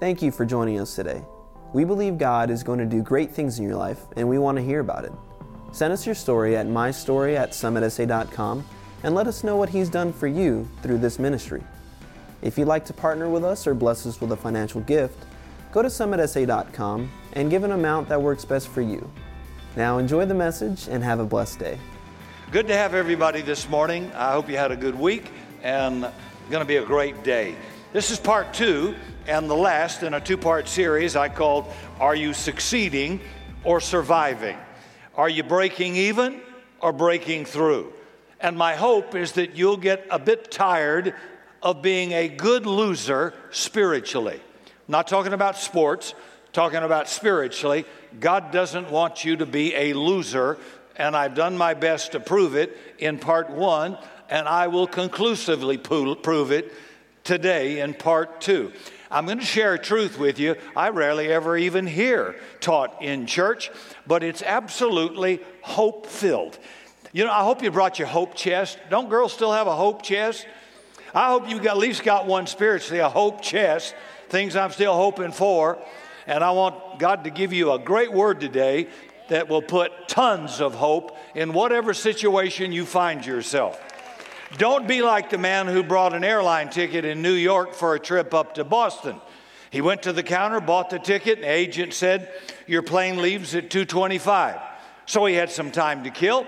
Thank 0.00 0.22
you 0.22 0.32
for 0.32 0.44
joining 0.44 0.80
us 0.80 0.96
today. 0.96 1.24
We 1.72 1.84
believe 1.84 2.18
God 2.18 2.50
is 2.50 2.64
going 2.64 2.80
to 2.80 2.84
do 2.84 3.00
great 3.00 3.30
things 3.30 3.60
in 3.60 3.64
your 3.64 3.76
life, 3.76 4.00
and 4.16 4.28
we 4.28 4.38
want 4.38 4.58
to 4.58 4.62
hear 4.62 4.80
about 4.80 5.04
it. 5.04 5.12
Send 5.70 5.92
us 5.92 6.04
your 6.04 6.16
story 6.16 6.56
at 6.56 6.66
mystory 6.66 7.36
at 7.36 7.52
summitsa.com 7.52 8.64
and 9.04 9.14
let 9.14 9.28
us 9.28 9.44
know 9.44 9.56
what 9.56 9.68
He's 9.68 9.88
done 9.88 10.12
for 10.12 10.26
you 10.26 10.68
through 10.82 10.98
this 10.98 11.20
ministry. 11.20 11.62
If 12.42 12.58
you'd 12.58 12.66
like 12.66 12.84
to 12.86 12.92
partner 12.92 13.28
with 13.28 13.44
us 13.44 13.68
or 13.68 13.74
bless 13.74 14.04
us 14.04 14.20
with 14.20 14.32
a 14.32 14.36
financial 14.36 14.80
gift, 14.80 15.26
go 15.72 15.80
to 15.80 15.88
summitsa.com 15.88 17.10
and 17.34 17.50
give 17.50 17.62
an 17.62 17.72
amount 17.72 18.08
that 18.08 18.20
works 18.20 18.44
best 18.44 18.68
for 18.68 18.82
you. 18.82 19.08
Now 19.76 19.98
enjoy 19.98 20.26
the 20.26 20.34
message 20.34 20.88
and 20.88 21.04
have 21.04 21.20
a 21.20 21.24
blessed 21.24 21.60
day. 21.60 21.78
Good 22.50 22.66
to 22.66 22.76
have 22.76 22.94
everybody 22.94 23.42
this 23.42 23.68
morning. 23.68 24.10
I 24.14 24.32
hope 24.32 24.48
you 24.48 24.56
had 24.56 24.72
a 24.72 24.76
good 24.76 24.98
week 24.98 25.30
and 25.62 26.02
going 26.50 26.62
to 26.62 26.64
be 26.64 26.76
a 26.76 26.84
great 26.84 27.22
day. 27.22 27.54
This 27.92 28.10
is 28.10 28.18
part 28.18 28.52
two 28.52 28.94
and 29.26 29.48
the 29.48 29.56
last 29.56 30.02
in 30.02 30.14
a 30.14 30.20
two 30.20 30.36
part 30.36 30.68
series 30.68 31.16
I 31.16 31.28
called 31.28 31.72
Are 31.98 32.14
You 32.14 32.34
Succeeding 32.34 33.20
or 33.62 33.80
Surviving? 33.80 34.56
Are 35.14 35.28
you 35.28 35.42
breaking 35.42 35.96
even 35.96 36.40
or 36.80 36.92
breaking 36.92 37.46
through? 37.46 37.92
And 38.40 38.58
my 38.58 38.74
hope 38.74 39.14
is 39.14 39.32
that 39.32 39.56
you'll 39.56 39.78
get 39.78 40.06
a 40.10 40.18
bit 40.18 40.50
tired 40.50 41.14
of 41.62 41.80
being 41.80 42.12
a 42.12 42.28
good 42.28 42.66
loser 42.66 43.32
spiritually. 43.50 44.40
I'm 44.66 44.70
not 44.88 45.08
talking 45.08 45.32
about 45.32 45.56
sports, 45.56 46.14
talking 46.52 46.82
about 46.82 47.08
spiritually. 47.08 47.86
God 48.20 48.50
doesn't 48.50 48.90
want 48.90 49.24
you 49.24 49.36
to 49.36 49.46
be 49.46 49.74
a 49.74 49.94
loser 49.94 50.58
and 50.96 51.16
I've 51.16 51.34
done 51.34 51.56
my 51.56 51.74
best 51.74 52.12
to 52.12 52.20
prove 52.20 52.54
it 52.54 52.76
in 52.98 53.18
part 53.18 53.50
one, 53.50 53.98
and 54.28 54.46
I 54.46 54.68
will 54.68 54.86
conclusively 54.86 55.76
prove 55.76 56.52
it 56.52 56.72
today 57.24 57.80
in 57.80 57.94
part 57.94 58.40
two. 58.40 58.72
I'm 59.10 59.26
going 59.26 59.38
to 59.38 59.44
share 59.44 59.74
a 59.74 59.78
truth 59.78 60.18
with 60.18 60.38
you 60.38 60.56
I 60.74 60.88
rarely 60.88 61.28
ever 61.28 61.56
even 61.56 61.86
hear 61.86 62.36
taught 62.60 63.02
in 63.02 63.26
church, 63.26 63.70
but 64.06 64.22
it's 64.22 64.42
absolutely 64.42 65.40
hope 65.62 66.06
filled. 66.06 66.58
You 67.12 67.24
know, 67.24 67.30
I 67.30 67.44
hope 67.44 67.62
you 67.62 67.70
brought 67.70 67.98
your 67.98 68.08
hope 68.08 68.34
chest. 68.34 68.78
Don't 68.90 69.08
girls 69.08 69.32
still 69.32 69.52
have 69.52 69.66
a 69.66 69.76
hope 69.76 70.02
chest? 70.02 70.46
I 71.14 71.28
hope 71.28 71.48
you 71.48 71.60
at 71.68 71.76
least 71.76 72.02
got 72.02 72.26
one 72.26 72.46
spiritually, 72.48 72.98
a 72.98 73.08
hope 73.08 73.40
chest, 73.40 73.94
things 74.30 74.56
I'm 74.56 74.72
still 74.72 74.94
hoping 74.94 75.30
for. 75.30 75.78
And 76.26 76.42
I 76.42 76.50
want 76.50 76.98
God 76.98 77.24
to 77.24 77.30
give 77.30 77.52
you 77.52 77.72
a 77.72 77.78
great 77.78 78.12
word 78.12 78.40
today 78.40 78.88
that 79.28 79.48
will 79.48 79.62
put 79.62 80.08
tons 80.08 80.60
of 80.60 80.74
hope 80.74 81.16
in 81.34 81.52
whatever 81.52 81.94
situation 81.94 82.72
you 82.72 82.84
find 82.84 83.24
yourself. 83.24 83.80
Don't 84.56 84.86
be 84.86 85.02
like 85.02 85.30
the 85.30 85.38
man 85.38 85.66
who 85.66 85.82
brought 85.82 86.14
an 86.14 86.22
airline 86.22 86.70
ticket 86.70 87.04
in 87.04 87.22
New 87.22 87.32
York 87.32 87.74
for 87.74 87.94
a 87.94 88.00
trip 88.00 88.32
up 88.32 88.54
to 88.54 88.64
Boston. 88.64 89.20
He 89.70 89.80
went 89.80 90.02
to 90.02 90.12
the 90.12 90.22
counter, 90.22 90.60
bought 90.60 90.90
the 90.90 91.00
ticket, 91.00 91.38
and 91.38 91.44
the 91.44 91.50
agent 91.50 91.94
said, 91.94 92.32
Your 92.68 92.82
plane 92.82 93.20
leaves 93.20 93.56
at 93.56 93.70
225. 93.70 94.60
So 95.06 95.26
he 95.26 95.34
had 95.34 95.50
some 95.50 95.72
time 95.72 96.04
to 96.04 96.10
kill. 96.10 96.46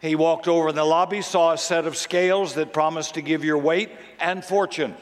He 0.00 0.16
walked 0.16 0.48
over 0.48 0.70
in 0.70 0.74
the 0.74 0.84
lobby, 0.84 1.22
saw 1.22 1.52
a 1.52 1.58
set 1.58 1.86
of 1.86 1.96
scales 1.96 2.54
that 2.54 2.72
promised 2.72 3.14
to 3.14 3.22
give 3.22 3.44
your 3.44 3.58
weight 3.58 3.90
and 4.18 4.44
fortune. 4.44 4.96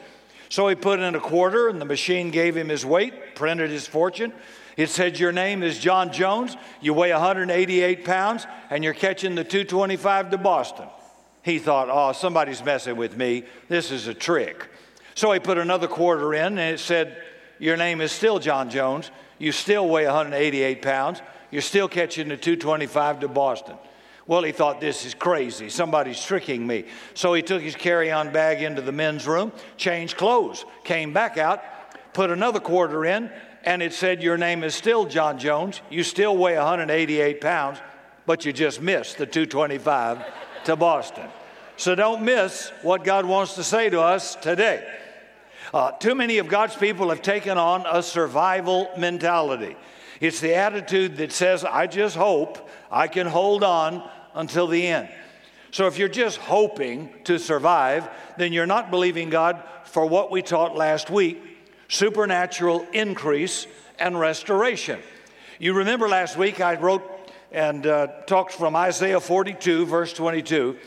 So 0.49 0.67
he 0.67 0.75
put 0.75 0.99
in 0.99 1.15
a 1.15 1.19
quarter, 1.19 1.67
and 1.67 1.81
the 1.81 1.85
machine 1.85 2.29
gave 2.29 2.55
him 2.55 2.69
his 2.69 2.85
weight, 2.85 3.33
printed 3.33 3.71
his 3.71 3.87
fortune. 3.87 4.31
It 4.77 4.89
said 4.89 5.19
your 5.19 5.31
name 5.31 5.63
is 5.63 5.79
John 5.79 6.13
Jones, 6.13 6.55
you 6.81 6.93
weigh 6.93 7.11
188 7.11 8.05
pounds, 8.05 8.45
and 8.69 8.83
you're 8.83 8.93
catching 8.93 9.33
the 9.33 9.43
225 9.43 10.29
to 10.29 10.37
Boston. 10.37 10.87
He 11.43 11.59
thought, 11.59 11.89
oh, 11.91 12.13
somebody's 12.13 12.63
messing 12.63 12.95
with 12.95 13.17
me. 13.17 13.43
This 13.67 13.91
is 13.91 14.07
a 14.07 14.13
trick. 14.13 14.69
So 15.13 15.31
he 15.31 15.39
put 15.39 15.57
another 15.57 15.87
quarter 15.87 16.33
in, 16.33 16.57
and 16.57 16.59
it 16.59 16.79
said, 16.79 17.21
Your 17.59 17.77
name 17.77 18.01
is 18.01 18.11
still 18.11 18.39
John 18.39 18.69
Jones. 18.69 19.11
You 19.37 19.51
still 19.51 19.87
weigh 19.87 20.05
188 20.05 20.81
pounds. 20.81 21.21
You're 21.51 21.61
still 21.61 21.87
catching 21.87 22.29
the 22.29 22.37
225 22.37 23.19
to 23.19 23.27
Boston. 23.27 23.75
Well, 24.25 24.41
he 24.43 24.53
thought, 24.53 24.79
This 24.79 25.05
is 25.05 25.13
crazy. 25.13 25.69
Somebody's 25.69 26.23
tricking 26.23 26.65
me. 26.65 26.85
So 27.13 27.33
he 27.33 27.41
took 27.41 27.61
his 27.61 27.75
carry 27.75 28.09
on 28.09 28.31
bag 28.31 28.61
into 28.61 28.81
the 28.81 28.93
men's 28.93 29.27
room, 29.27 29.51
changed 29.75 30.15
clothes, 30.15 30.65
came 30.85 31.11
back 31.11 31.37
out, 31.37 31.61
put 32.13 32.31
another 32.31 32.61
quarter 32.61 33.03
in, 33.05 33.29
and 33.63 33.83
it 33.83 33.93
said, 33.93 34.23
Your 34.23 34.37
name 34.37 34.63
is 34.63 34.73
still 34.73 35.05
John 35.05 35.37
Jones. 35.37 35.81
You 35.89 36.03
still 36.03 36.37
weigh 36.37 36.55
188 36.55 37.41
pounds, 37.41 37.79
but 38.25 38.45
you 38.45 38.53
just 38.53 38.81
missed 38.81 39.17
the 39.17 39.25
225 39.25 40.23
to 40.65 40.75
Boston. 40.75 41.27
So 41.77 41.95
don't 41.95 42.23
miss 42.23 42.71
what 42.81 43.03
God 43.03 43.25
wants 43.25 43.55
to 43.55 43.63
say 43.63 43.89
to 43.89 44.01
us 44.01 44.35
today. 44.35 44.87
Uh, 45.73 45.91
too 45.91 46.13
many 46.13 46.37
of 46.37 46.47
God's 46.47 46.75
people 46.75 47.09
have 47.09 47.21
taken 47.21 47.57
on 47.57 47.85
a 47.89 48.03
survival 48.03 48.89
mentality. 48.97 49.75
It's 50.19 50.39
the 50.39 50.55
attitude 50.55 51.17
that 51.17 51.31
says, 51.31 51.65
I 51.65 51.87
just 51.87 52.15
hope 52.15 52.69
I 52.91 53.07
can 53.07 53.27
hold 53.27 53.63
on 53.63 54.07
until 54.35 54.67
the 54.67 54.85
end. 54.85 55.09
So 55.71 55.87
if 55.87 55.97
you're 55.97 56.07
just 56.07 56.37
hoping 56.37 57.09
to 57.23 57.39
survive, 57.39 58.07
then 58.37 58.53
you're 58.53 58.67
not 58.67 58.91
believing 58.91 59.31
God 59.31 59.63
for 59.85 60.05
what 60.05 60.31
we 60.31 60.41
taught 60.41 60.75
last 60.75 61.09
week 61.09 61.41
supernatural 61.87 62.87
increase 62.93 63.67
and 63.99 64.19
restoration. 64.19 64.99
You 65.59 65.73
remember 65.73 66.09
last 66.09 66.37
week 66.37 66.59
I 66.59 66.75
wrote 66.75 67.03
and 67.53 67.85
uh, 67.85 68.07
talked 68.25 68.51
from 68.51 68.75
Isaiah 68.75 69.19
42, 69.19 69.85
verse 69.85 70.11
22, 70.13 70.77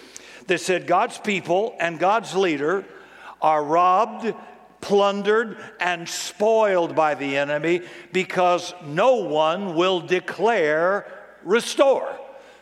that 0.47 0.61
said, 0.61 0.87
God's 0.87 1.19
people 1.19 1.75
and 1.79 1.99
God's 1.99 2.35
leader 2.35 2.85
are 3.41 3.63
robbed, 3.63 4.35
plundered, 4.81 5.59
and 5.81 6.09
spoiled 6.09 6.95
by 6.95 7.15
the 7.15 7.37
enemy 7.37 7.83
because 8.13 8.75
no 8.85 9.17
one 9.17 9.75
will 9.75 10.01
declare 10.01 11.07
restore. 11.45 12.19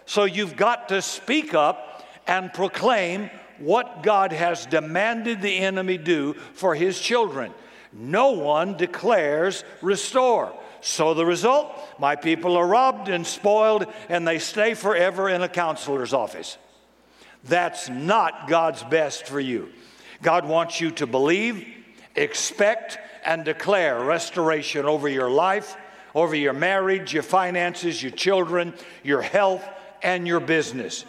So 0.07 0.25
you've 0.25 0.57
got 0.57 0.91
to 0.91 1.01
speak 1.03 1.55
up 1.55 2.07
and 2.27 2.53
proclaim 2.53 3.31
what 3.59 4.03
God 4.03 4.33
has 4.33 4.67
demanded 4.67 5.41
the 5.41 5.59
enemy 5.59 5.97
do 5.97 6.35
for 6.53 6.75
his 6.75 7.01
children 7.01 7.53
no 7.95 8.33
one 8.33 8.77
declares 8.77 9.65
restore. 9.81 10.53
So 10.85 11.15
the 11.15 11.25
result, 11.25 11.73
my 11.99 12.15
people 12.15 12.59
are 12.59 12.67
robbed 12.67 13.09
and 13.09 13.27
spoiled, 13.27 13.87
and 14.11 14.29
they 14.29 14.39
stay 14.39 14.75
forever 14.75 15.31
in 15.31 15.41
a 15.41 15.49
counselor's 15.49 16.13
office. 16.13 16.59
That's 17.45 17.89
not 17.89 18.49
God's 18.49 18.83
best 18.83 19.27
for 19.27 19.41
you. 19.41 19.71
God 20.21 20.47
wants 20.47 20.83
you 20.83 20.91
to 20.91 21.07
believe, 21.07 21.67
expect, 22.15 22.99
and 23.25 23.47
declare 23.47 23.99
restoration 24.05 24.85
over 24.85 25.09
your 25.09 25.31
life, 25.31 25.75
over 26.15 26.35
your 26.35 26.53
marriage, 26.53 27.15
your 27.15 27.23
finances, 27.23 28.03
your 28.03 28.13
children, 28.13 28.75
your 29.03 29.23
health, 29.23 29.67
and 30.03 30.29
your 30.29 30.41
business. 30.41 31.07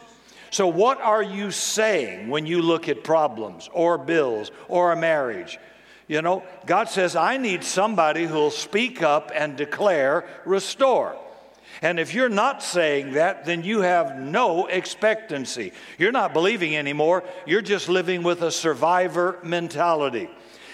So, 0.52 0.68
what 0.68 1.02
are 1.02 1.22
you 1.22 1.52
saying 1.52 2.30
when 2.30 2.46
you 2.46 2.62
look 2.62 2.88
at 2.88 3.03
problems 3.03 3.69
or 3.74 3.97
bills 3.97 4.52
or 4.69 4.94
a 4.94 4.96
marriage? 4.96 5.59
You 6.08 6.22
know, 6.22 6.44
God 6.66 6.90
says, 6.90 7.16
I 7.16 7.38
need 7.38 7.64
somebody 7.64 8.26
who'll 8.26 8.52
speak 8.52 9.02
up 9.02 9.32
and 9.34 9.58
declare, 9.58 10.26
restore. 10.46 11.18
And 11.82 12.00
if 12.00 12.14
you're 12.14 12.30
not 12.30 12.64
saying 12.64 13.14
that, 13.14 13.46
then 13.46 13.64
you 13.64 13.82
have 13.82 14.18
no 14.18 14.68
expectancy. 14.68 15.74
You're 15.98 16.12
not 16.12 16.34
believing 16.34 16.76
anymore. 16.76 17.24
You're 17.46 17.62
just 17.62 17.90
living 17.90 18.24
with 18.24 18.42
a 18.44 18.52
survivor 18.52 19.40
mentality. 19.44 20.30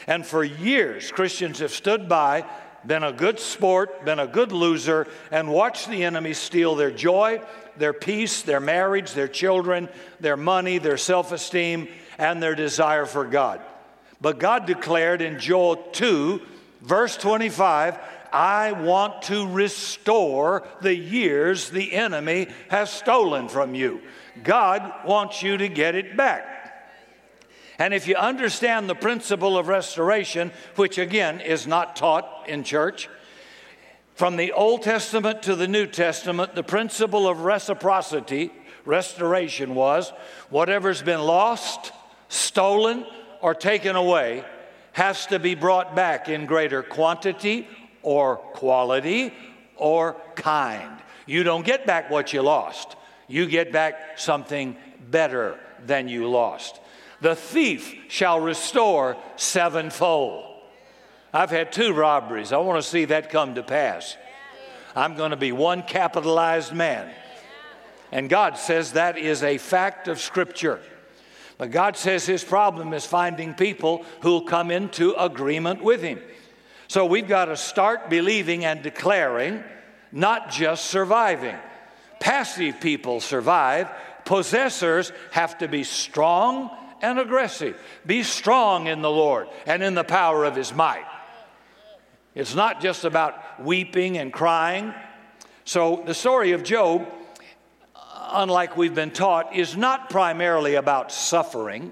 And 0.05 0.25
for 0.25 0.43
years, 0.43 1.11
Christians 1.11 1.59
have 1.59 1.71
stood 1.71 2.09
by, 2.09 2.45
been 2.85 3.03
a 3.03 3.13
good 3.13 3.39
sport, 3.39 4.03
been 4.05 4.19
a 4.19 4.27
good 4.27 4.51
loser, 4.51 5.07
and 5.31 5.51
watched 5.51 5.89
the 5.89 6.03
enemy 6.03 6.33
steal 6.33 6.75
their 6.75 6.91
joy, 6.91 7.41
their 7.77 7.93
peace, 7.93 8.41
their 8.41 8.59
marriage, 8.59 9.13
their 9.13 9.27
children, 9.27 9.87
their 10.19 10.37
money, 10.37 10.77
their 10.77 10.97
self 10.97 11.31
esteem, 11.31 11.87
and 12.17 12.41
their 12.41 12.55
desire 12.55 13.05
for 13.05 13.25
God. 13.25 13.61
But 14.21 14.39
God 14.39 14.65
declared 14.65 15.21
in 15.21 15.39
Joel 15.39 15.77
2, 15.77 16.41
verse 16.81 17.17
25, 17.17 17.97
I 18.31 18.71
want 18.71 19.23
to 19.23 19.47
restore 19.47 20.63
the 20.81 20.95
years 20.95 21.69
the 21.69 21.93
enemy 21.93 22.47
has 22.69 22.89
stolen 22.89 23.49
from 23.49 23.75
you. 23.75 24.01
God 24.43 25.05
wants 25.05 25.43
you 25.43 25.57
to 25.57 25.67
get 25.67 25.95
it 25.95 26.15
back. 26.15 26.47
And 27.77 27.93
if 27.95 28.07
you 28.07 28.15
understand 28.15 28.87
the 28.87 28.95
principle 28.95 29.57
of 29.57 29.67
restoration, 29.67 30.51
which 30.75 30.99
again 30.99 31.41
is 31.41 31.65
not 31.65 31.95
taught 31.95 32.45
in 32.47 32.63
church, 32.63 33.09
from 34.13 34.35
the 34.35 34.51
Old 34.51 34.83
Testament 34.83 35.41
to 35.43 35.55
the 35.55 35.67
New 35.67 35.87
Testament, 35.87 36.53
the 36.53 36.63
principle 36.63 37.27
of 37.27 37.41
reciprocity, 37.41 38.51
restoration 38.85 39.73
was 39.73 40.13
whatever's 40.51 41.01
been 41.01 41.21
lost, 41.21 41.91
stolen, 42.29 43.05
or 43.41 43.53
taken 43.53 43.95
away 43.95 44.43
has 44.93 45.25
to 45.27 45.39
be 45.39 45.55
brought 45.55 45.95
back 45.95 46.29
in 46.29 46.45
greater 46.45 46.83
quantity 46.83 47.67
or 48.01 48.37
quality 48.37 49.33
or 49.77 50.15
kind. 50.35 50.97
You 51.25 51.43
don't 51.43 51.65
get 51.65 51.85
back 51.85 52.09
what 52.09 52.33
you 52.33 52.41
lost, 52.41 52.95
you 53.27 53.45
get 53.47 53.71
back 53.71 54.19
something 54.19 54.75
better 55.09 55.57
than 55.85 56.07
you 56.07 56.29
lost. 56.29 56.79
The 57.21 57.35
thief 57.35 57.95
shall 58.09 58.39
restore 58.39 59.15
sevenfold. 59.35 60.45
I've 61.33 61.51
had 61.51 61.71
two 61.71 61.93
robberies. 61.93 62.51
I 62.51 62.57
want 62.57 62.83
to 62.83 62.87
see 62.87 63.05
that 63.05 63.29
come 63.29 63.55
to 63.55 63.63
pass. 63.63 64.17
I'm 64.95 65.15
going 65.15 65.31
to 65.31 65.37
be 65.37 65.51
one 65.51 65.83
capitalized 65.83 66.73
man. 66.73 67.09
And 68.11 68.29
God 68.29 68.57
says 68.57 68.93
that 68.93 69.17
is 69.17 69.41
a 69.41 69.57
fact 69.57 70.09
of 70.09 70.19
Scripture. 70.19 70.81
But 71.61 71.69
God 71.69 71.95
says 71.95 72.25
his 72.25 72.43
problem 72.43 72.91
is 72.91 73.05
finding 73.05 73.53
people 73.53 74.03
who'll 74.21 74.41
come 74.41 74.71
into 74.71 75.13
agreement 75.13 75.83
with 75.83 76.01
him. 76.01 76.19
So 76.87 77.05
we've 77.05 77.27
got 77.27 77.45
to 77.45 77.55
start 77.55 78.09
believing 78.09 78.65
and 78.65 78.81
declaring, 78.81 79.63
not 80.11 80.49
just 80.49 80.87
surviving. 80.87 81.55
Passive 82.19 82.81
people 82.81 83.19
survive, 83.19 83.91
possessors 84.25 85.13
have 85.29 85.59
to 85.59 85.67
be 85.67 85.83
strong 85.83 86.75
and 86.99 87.19
aggressive. 87.19 87.79
Be 88.07 88.23
strong 88.23 88.87
in 88.87 89.03
the 89.03 89.11
Lord 89.11 89.47
and 89.67 89.83
in 89.83 89.93
the 89.93 90.03
power 90.03 90.45
of 90.45 90.55
his 90.55 90.73
might. 90.73 91.05
It's 92.33 92.55
not 92.55 92.81
just 92.81 93.05
about 93.05 93.63
weeping 93.63 94.17
and 94.17 94.33
crying. 94.33 94.95
So 95.65 96.01
the 96.07 96.15
story 96.15 96.53
of 96.53 96.63
Job, 96.63 97.07
unlike 98.31 98.77
we've 98.77 98.95
been 98.95 99.11
taught, 99.11 99.55
is 99.55 99.75
not 99.75 100.09
primarily 100.09 100.75
about 100.75 101.11
suffering, 101.11 101.91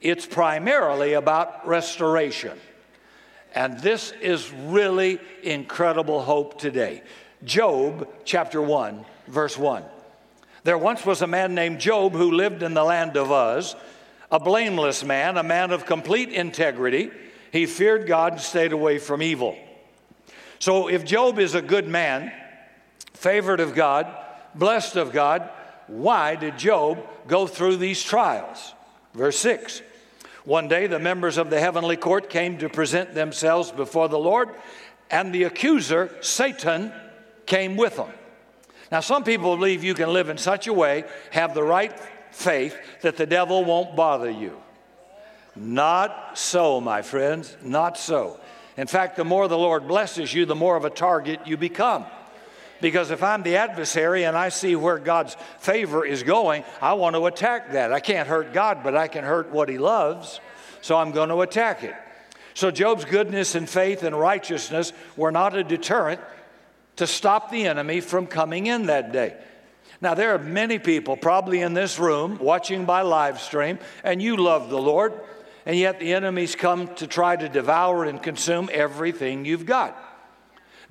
it's 0.00 0.26
primarily 0.26 1.12
about 1.12 1.66
restoration. 1.66 2.58
And 3.54 3.78
this 3.80 4.12
is 4.20 4.50
really 4.52 5.20
incredible 5.42 6.22
hope 6.22 6.58
today. 6.58 7.02
Job 7.44 8.08
chapter 8.24 8.62
1, 8.62 9.04
verse 9.26 9.58
1. 9.58 9.84
There 10.64 10.78
once 10.78 11.04
was 11.04 11.22
a 11.22 11.26
man 11.26 11.54
named 11.54 11.80
Job 11.80 12.12
who 12.12 12.30
lived 12.30 12.62
in 12.62 12.74
the 12.74 12.84
land 12.84 13.16
of 13.16 13.30
Uz, 13.30 13.74
a 14.30 14.38
blameless 14.38 15.04
man, 15.04 15.36
a 15.36 15.42
man 15.42 15.72
of 15.72 15.84
complete 15.84 16.30
integrity. 16.30 17.10
He 17.50 17.66
feared 17.66 18.06
God 18.06 18.34
and 18.34 18.40
stayed 18.40 18.72
away 18.72 18.98
from 18.98 19.22
evil. 19.22 19.56
So 20.58 20.88
if 20.88 21.04
Job 21.04 21.38
is 21.38 21.54
a 21.54 21.62
good 21.62 21.88
man, 21.88 22.32
favored 23.12 23.60
of 23.60 23.74
God, 23.74 24.06
blessed 24.54 24.96
of 24.96 25.12
God, 25.12 25.48
why 25.86 26.36
did 26.36 26.58
Job 26.58 27.06
go 27.26 27.46
through 27.46 27.76
these 27.76 28.02
trials? 28.02 28.74
Verse 29.14 29.38
6 29.38 29.82
one 30.44 30.66
day, 30.66 30.88
the 30.88 30.98
members 30.98 31.38
of 31.38 31.50
the 31.50 31.60
heavenly 31.60 31.96
court 31.96 32.28
came 32.28 32.58
to 32.58 32.68
present 32.68 33.14
themselves 33.14 33.70
before 33.70 34.08
the 34.08 34.18
Lord, 34.18 34.48
and 35.10 35.32
the 35.32 35.44
accuser, 35.44 36.16
Satan, 36.20 36.92
came 37.46 37.76
with 37.76 37.96
them. 37.96 38.10
Now, 38.90 39.00
some 39.00 39.22
people 39.22 39.56
believe 39.56 39.84
you 39.84 39.94
can 39.94 40.12
live 40.12 40.28
in 40.28 40.38
such 40.38 40.66
a 40.66 40.72
way, 40.72 41.04
have 41.30 41.54
the 41.54 41.62
right 41.62 41.96
faith, 42.32 42.76
that 43.02 43.16
the 43.16 43.26
devil 43.26 43.64
won't 43.64 43.94
bother 43.94 44.30
you. 44.30 44.60
Not 45.54 46.36
so, 46.36 46.80
my 46.80 47.02
friends, 47.02 47.56
not 47.62 47.96
so. 47.96 48.40
In 48.76 48.86
fact, 48.86 49.16
the 49.16 49.24
more 49.24 49.46
the 49.48 49.58
Lord 49.58 49.86
blesses 49.86 50.34
you, 50.34 50.44
the 50.44 50.54
more 50.54 50.76
of 50.76 50.84
a 50.84 50.90
target 50.90 51.46
you 51.46 51.56
become. 51.56 52.04
Because 52.82 53.12
if 53.12 53.22
I'm 53.22 53.44
the 53.44 53.56
adversary 53.56 54.24
and 54.24 54.36
I 54.36 54.48
see 54.48 54.74
where 54.74 54.98
God's 54.98 55.36
favor 55.60 56.04
is 56.04 56.24
going, 56.24 56.64
I 56.82 56.94
want 56.94 57.14
to 57.14 57.26
attack 57.26 57.72
that. 57.72 57.92
I 57.92 58.00
can't 58.00 58.28
hurt 58.28 58.52
God, 58.52 58.82
but 58.82 58.96
I 58.96 59.06
can 59.06 59.22
hurt 59.22 59.52
what 59.52 59.68
He 59.68 59.78
loves. 59.78 60.40
So 60.80 60.98
I'm 60.98 61.12
going 61.12 61.28
to 61.28 61.40
attack 61.42 61.84
it. 61.84 61.94
So 62.54 62.72
Job's 62.72 63.04
goodness 63.04 63.54
and 63.54 63.68
faith 63.68 64.02
and 64.02 64.18
righteousness 64.18 64.92
were 65.16 65.30
not 65.30 65.56
a 65.56 65.62
deterrent 65.62 66.20
to 66.96 67.06
stop 67.06 67.52
the 67.52 67.68
enemy 67.68 68.00
from 68.00 68.26
coming 68.26 68.66
in 68.66 68.86
that 68.86 69.12
day. 69.12 69.36
Now, 70.00 70.14
there 70.14 70.34
are 70.34 70.38
many 70.38 70.80
people 70.80 71.16
probably 71.16 71.60
in 71.60 71.74
this 71.74 72.00
room 72.00 72.38
watching 72.40 72.84
by 72.84 73.02
live 73.02 73.40
stream, 73.40 73.78
and 74.02 74.20
you 74.20 74.36
love 74.36 74.70
the 74.70 74.82
Lord, 74.82 75.12
and 75.64 75.76
yet 75.76 76.00
the 76.00 76.14
enemies 76.14 76.56
come 76.56 76.92
to 76.96 77.06
try 77.06 77.36
to 77.36 77.48
devour 77.48 78.04
and 78.04 78.20
consume 78.20 78.68
everything 78.72 79.44
you've 79.44 79.66
got. 79.66 79.96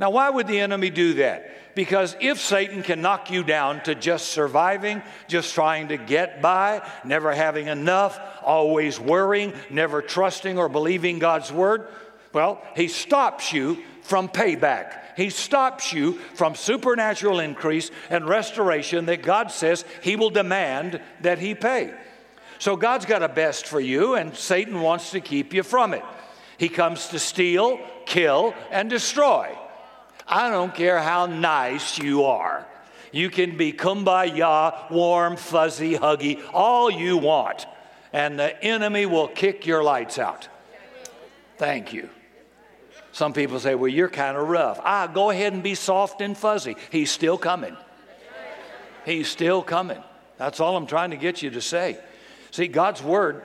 Now, 0.02 0.10
why 0.10 0.32
would 0.32 0.48
the 0.48 0.60
enemy 0.60 0.90
do 0.90 1.14
that? 1.14 1.76
Because 1.76 2.18
if 2.20 2.42
Satan 2.42 2.82
can 2.82 3.02
knock 3.02 3.30
you 3.30 3.44
down 3.44 3.84
to 3.84 3.94
just 3.94 4.30
surviving, 4.30 5.04
just 5.28 5.54
trying 5.54 5.90
to 5.90 5.98
get 5.98 6.42
by, 6.42 6.86
never 7.06 7.32
having 7.32 7.68
enough, 7.68 8.20
always 8.42 9.00
worrying, 9.00 9.54
never 9.70 10.02
trusting 10.02 10.58
or 10.58 10.68
believing 10.70 11.20
God's 11.20 11.52
word, 11.52 11.88
well, 12.34 12.64
he 12.76 12.88
stops 12.88 13.54
you 13.54 13.78
from 14.02 14.28
payback. 14.28 14.98
He 15.16 15.30
stops 15.30 15.94
you 15.94 16.14
from 16.34 16.56
supernatural 16.56 17.40
increase 17.40 17.92
and 18.10 18.28
restoration 18.28 19.06
that 19.06 19.22
God 19.22 19.52
says 19.52 19.86
he 20.02 20.16
will 20.16 20.32
demand 20.32 21.00
that 21.22 21.38
he 21.38 21.54
pay. 21.54 21.94
So 22.58 22.76
God's 22.76 23.06
got 23.06 23.22
a 23.22 23.30
best 23.30 23.68
for 23.68 23.80
you, 23.80 24.16
and 24.16 24.36
Satan 24.36 24.82
wants 24.82 25.12
to 25.12 25.22
keep 25.22 25.54
you 25.54 25.62
from 25.62 25.94
it. 25.94 26.04
He 26.58 26.70
comes 26.70 27.10
to 27.10 27.20
steal, 27.20 27.80
kill, 28.06 28.56
and 28.72 28.90
destroy. 28.90 29.56
I 30.32 30.50
don't 30.50 30.74
care 30.74 31.00
how 31.00 31.26
nice 31.26 32.00
you 32.00 32.24
are. 32.24 32.66
You 33.12 33.30
can 33.30 33.58
be 33.58 33.74
kumbaya, 33.74 34.90
warm, 34.90 35.36
fuzzy, 35.36 35.96
huggy, 35.96 36.42
all 36.54 36.90
you 36.90 37.18
want, 37.18 37.66
and 38.14 38.40
the 38.40 38.64
enemy 38.64 39.06
will 39.06 39.28
kick 39.28 39.66
your 39.66 39.84
lights 39.84 40.18
out. 40.18 40.48
Thank 41.58 41.92
you. 41.92 42.10
Some 43.12 43.34
people 43.34 43.60
say, 43.60 43.76
well, 43.76 43.90
you're 43.90 44.10
kind 44.10 44.38
of 44.38 44.48
rough. 44.48 44.80
Ah, 44.84 45.08
go 45.08 45.30
ahead 45.30 45.52
and 45.52 45.62
be 45.62 45.76
soft 45.76 46.22
and 46.22 46.38
fuzzy. 46.38 46.78
He's 46.90 47.12
still 47.12 47.38
coming. 47.38 47.76
He's 49.06 49.28
still 49.28 49.62
coming. 49.62 50.02
That's 50.38 50.62
all 50.62 50.78
I'm 50.78 50.88
trying 50.88 51.12
to 51.12 51.18
get 51.18 51.42
you 51.42 51.50
to 51.52 51.62
say. 51.62 52.00
See, 52.52 52.68
God's 52.68 53.04
word, 53.04 53.44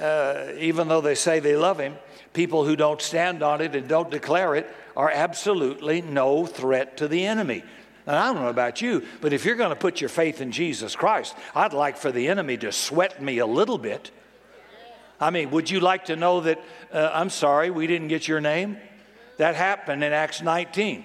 uh, 0.00 0.52
even 0.58 0.88
though 0.88 1.00
they 1.00 1.14
say 1.14 1.40
they 1.40 1.56
love 1.56 1.78
Him, 1.78 1.96
people 2.32 2.64
who 2.64 2.76
don't 2.76 3.00
stand 3.00 3.42
on 3.42 3.60
it 3.60 3.74
and 3.74 3.88
don't 3.88 4.10
declare 4.10 4.54
it 4.54 4.68
are 4.96 5.10
absolutely 5.10 6.02
no 6.02 6.46
threat 6.46 6.96
to 6.98 7.08
the 7.08 7.26
enemy. 7.26 7.62
And 8.06 8.16
I 8.16 8.26
don't 8.26 8.42
know 8.42 8.48
about 8.48 8.82
you, 8.82 9.02
but 9.20 9.32
if 9.32 9.44
you're 9.44 9.56
going 9.56 9.70
to 9.70 9.76
put 9.76 10.00
your 10.00 10.10
faith 10.10 10.40
in 10.40 10.52
Jesus 10.52 10.94
Christ, 10.94 11.34
I'd 11.54 11.72
like 11.72 11.96
for 11.96 12.12
the 12.12 12.28
enemy 12.28 12.56
to 12.58 12.70
sweat 12.70 13.22
me 13.22 13.38
a 13.38 13.46
little 13.46 13.78
bit. 13.78 14.10
I 15.20 15.30
mean, 15.30 15.50
would 15.52 15.70
you 15.70 15.80
like 15.80 16.06
to 16.06 16.16
know 16.16 16.40
that, 16.40 16.60
uh, 16.92 17.10
I'm 17.14 17.30
sorry, 17.30 17.70
we 17.70 17.86
didn't 17.86 18.08
get 18.08 18.28
your 18.28 18.40
name? 18.40 18.76
That 19.38 19.54
happened 19.54 20.04
in 20.04 20.12
Acts 20.12 20.42
19. 20.42 21.04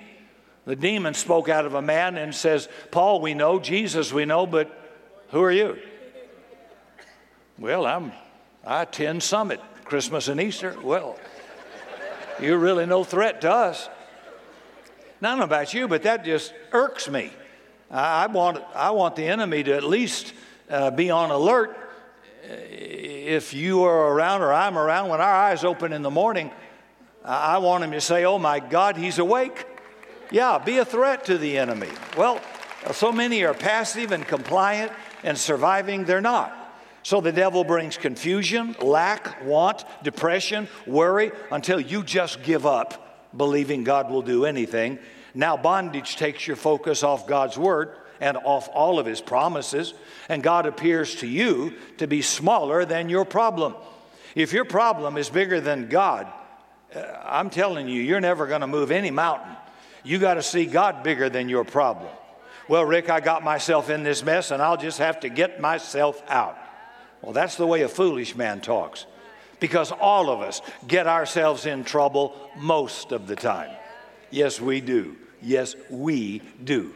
The 0.65 0.75
demon 0.75 1.13
spoke 1.13 1.47
out 1.47 1.65
of 1.65 1.73
a 1.73 1.81
man 1.81 2.17
and 2.17 2.35
says, 2.35 2.67
Paul, 2.91 3.21
we 3.21 3.33
know, 3.33 3.59
Jesus, 3.59 4.11
we 4.11 4.25
know, 4.25 4.45
but 4.45 4.69
who 5.29 5.41
are 5.41 5.51
you? 5.51 5.77
Well, 7.57 7.85
I'm, 7.85 8.11
I 8.65 8.83
attend 8.83 9.23
Summit, 9.23 9.61
Christmas 9.85 10.27
and 10.27 10.39
Easter. 10.39 10.75
Well, 10.83 11.17
you're 12.39 12.57
really 12.57 12.85
no 12.85 13.03
threat 13.03 13.41
to 13.41 13.51
us. 13.51 13.89
Now, 15.21 15.29
I 15.29 15.31
don't 15.31 15.39
know 15.39 15.45
about 15.45 15.73
you, 15.73 15.87
but 15.87 16.03
that 16.03 16.23
just 16.23 16.53
irks 16.71 17.09
me. 17.09 17.31
I 17.91 18.27
want, 18.27 18.63
I 18.75 18.91
want 18.91 19.15
the 19.15 19.25
enemy 19.25 19.63
to 19.63 19.75
at 19.75 19.83
least 19.83 20.33
uh, 20.69 20.91
be 20.91 21.09
on 21.09 21.31
alert. 21.31 21.75
If 22.43 23.53
you 23.53 23.83
are 23.83 24.13
around 24.13 24.41
or 24.41 24.53
I'm 24.53 24.77
around, 24.77 25.09
when 25.09 25.21
our 25.21 25.33
eyes 25.33 25.63
open 25.63 25.91
in 25.91 26.01
the 26.01 26.11
morning, 26.11 26.51
I 27.23 27.57
want 27.57 27.83
him 27.83 27.91
to 27.91 28.01
say, 28.01 28.25
Oh 28.25 28.39
my 28.39 28.59
God, 28.59 28.95
he's 28.95 29.19
awake. 29.19 29.65
Yeah, 30.31 30.57
be 30.59 30.77
a 30.77 30.85
threat 30.85 31.25
to 31.25 31.37
the 31.37 31.57
enemy. 31.57 31.89
Well, 32.15 32.39
so 32.91 33.11
many 33.11 33.43
are 33.43 33.53
passive 33.53 34.11
and 34.11 34.25
compliant 34.25 34.91
and 35.23 35.37
surviving, 35.37 36.05
they're 36.05 36.21
not. 36.21 36.55
So 37.09 37.21
the 37.21 37.31
devil 37.31 37.63
brings 37.63 37.97
confusion, 37.97 38.75
lack, 38.79 39.43
want, 39.43 39.83
depression, 40.03 40.67
worry 40.85 41.31
until 41.51 41.79
you 41.79 42.03
just 42.03 42.43
give 42.43 42.67
up 42.67 43.31
believing 43.35 43.83
God 43.83 44.11
will 44.11 44.21
do 44.21 44.45
anything. 44.45 44.99
Now 45.33 45.57
bondage 45.57 46.17
takes 46.17 46.45
your 46.45 46.55
focus 46.55 47.01
off 47.01 47.25
God's 47.25 47.57
word 47.57 47.95
and 48.21 48.37
off 48.37 48.69
all 48.71 48.99
of 48.99 49.07
his 49.07 49.21
promises, 49.21 49.95
and 50.29 50.43
God 50.43 50.67
appears 50.67 51.15
to 51.15 51.27
you 51.27 51.73
to 51.97 52.05
be 52.05 52.21
smaller 52.21 52.85
than 52.85 53.09
your 53.09 53.25
problem. 53.25 53.73
If 54.35 54.53
your 54.53 54.65
problem 54.65 55.17
is 55.17 55.31
bigger 55.31 55.59
than 55.59 55.89
God, 55.89 56.31
uh, 56.93 56.99
I'm 57.25 57.49
telling 57.49 57.87
you, 57.87 58.03
you're 58.03 58.21
never 58.21 58.45
going 58.45 58.61
to 58.61 58.67
move 58.67 58.91
any 58.91 59.09
mountain. 59.09 59.55
You 60.03 60.19
got 60.19 60.35
to 60.35 60.43
see 60.43 60.67
God 60.67 61.01
bigger 61.01 61.27
than 61.27 61.49
your 61.49 61.63
problem. 61.63 62.11
Well, 62.67 62.85
Rick, 62.85 63.09
I 63.09 63.19
got 63.19 63.43
myself 63.43 63.89
in 63.89 64.03
this 64.03 64.23
mess 64.23 64.51
and 64.51 64.61
I'll 64.61 64.77
just 64.77 64.99
have 64.99 65.21
to 65.21 65.29
get 65.29 65.59
myself 65.59 66.21
out. 66.27 66.55
Well, 67.21 67.33
that's 67.33 67.55
the 67.55 67.67
way 67.67 67.81
a 67.81 67.89
foolish 67.89 68.35
man 68.35 68.61
talks 68.61 69.05
because 69.59 69.91
all 69.91 70.29
of 70.29 70.41
us 70.41 70.61
get 70.87 71.07
ourselves 71.07 71.65
in 71.65 71.83
trouble 71.83 72.33
most 72.57 73.11
of 73.11 73.27
the 73.27 73.35
time. 73.35 73.71
Yes, 74.31 74.61
we 74.61 74.81
do. 74.81 75.15
Yes, 75.41 75.75
we 75.89 76.41
do. 76.63 76.93